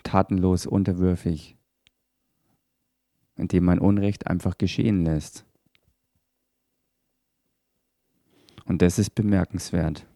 Tatenlos, 0.04 0.66
unterwürfig, 0.66 1.56
indem 3.38 3.64
man 3.64 3.80
Unrecht 3.80 4.28
einfach 4.28 4.58
geschehen 4.58 5.06
lässt. 5.06 5.46
Und 8.66 8.82
das 8.82 9.00
ist 9.00 9.16
bemerkenswert. 9.16 10.09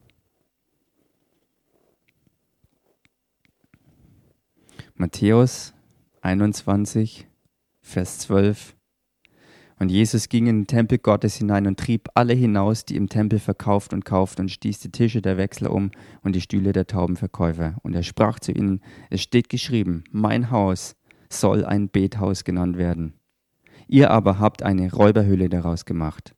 Matthäus 4.95 5.73
21, 6.21 7.27
Vers 7.81 8.19
12 8.19 8.75
und 9.83 9.89
Jesus 9.89 10.29
ging 10.29 10.47
in 10.47 10.61
den 10.61 10.67
Tempel 10.67 10.97
Gottes 10.97 11.35
hinein 11.35 11.67
und 11.67 11.77
trieb 11.77 12.07
alle 12.13 12.33
hinaus, 12.33 12.85
die 12.85 12.95
im 12.95 13.09
Tempel 13.09 13.39
verkauft 13.39 13.91
und 13.91 14.05
kauft, 14.05 14.39
und 14.39 14.49
stieß 14.49 14.79
die 14.79 14.91
Tische 14.91 15.21
der 15.21 15.35
Wechsler 15.35 15.71
um 15.71 15.91
und 16.21 16.35
die 16.35 16.41
Stühle 16.41 16.71
der 16.71 16.87
Taubenverkäufer. 16.87 17.75
Und 17.83 17.93
er 17.93 18.03
sprach 18.03 18.39
zu 18.39 18.53
ihnen, 18.53 18.81
es 19.09 19.21
steht 19.21 19.49
geschrieben, 19.49 20.03
mein 20.11 20.51
Haus 20.51 20.95
soll 21.29 21.65
ein 21.65 21.89
Bethaus 21.89 22.45
genannt 22.45 22.77
werden. 22.77 23.13
Ihr 23.87 24.11
aber 24.11 24.39
habt 24.39 24.63
eine 24.63 24.89
Räuberhöhle 24.89 25.49
daraus 25.49 25.83
gemacht. 25.83 26.33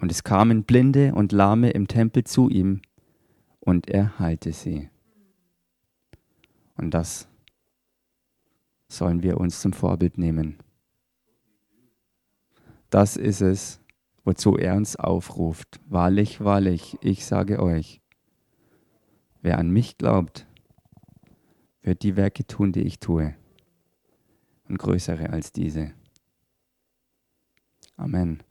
Und 0.00 0.10
es 0.10 0.24
kamen 0.24 0.64
Blinde 0.64 1.14
und 1.14 1.30
Lahme 1.30 1.70
im 1.70 1.86
Tempel 1.86 2.24
zu 2.24 2.48
ihm, 2.48 2.80
und 3.60 3.88
er 3.88 4.18
heilte 4.18 4.52
sie. 4.52 4.88
Und 6.76 6.92
das 6.92 7.28
sollen 8.88 9.22
wir 9.22 9.38
uns 9.38 9.60
zum 9.60 9.72
Vorbild 9.72 10.18
nehmen. 10.18 10.58
Das 12.90 13.16
ist 13.16 13.40
es, 13.40 13.80
wozu 14.24 14.56
er 14.56 14.74
uns 14.74 14.96
aufruft. 14.96 15.80
Wahrlich, 15.86 16.40
wahrlich, 16.40 16.96
ich 17.00 17.26
sage 17.26 17.60
euch, 17.60 18.00
wer 19.42 19.58
an 19.58 19.70
mich 19.70 19.98
glaubt, 19.98 20.46
wird 21.82 22.02
die 22.02 22.16
Werke 22.16 22.46
tun, 22.46 22.72
die 22.72 22.82
ich 22.82 22.98
tue, 22.98 23.34
und 24.68 24.78
größere 24.78 25.30
als 25.30 25.52
diese. 25.52 25.92
Amen. 27.96 28.42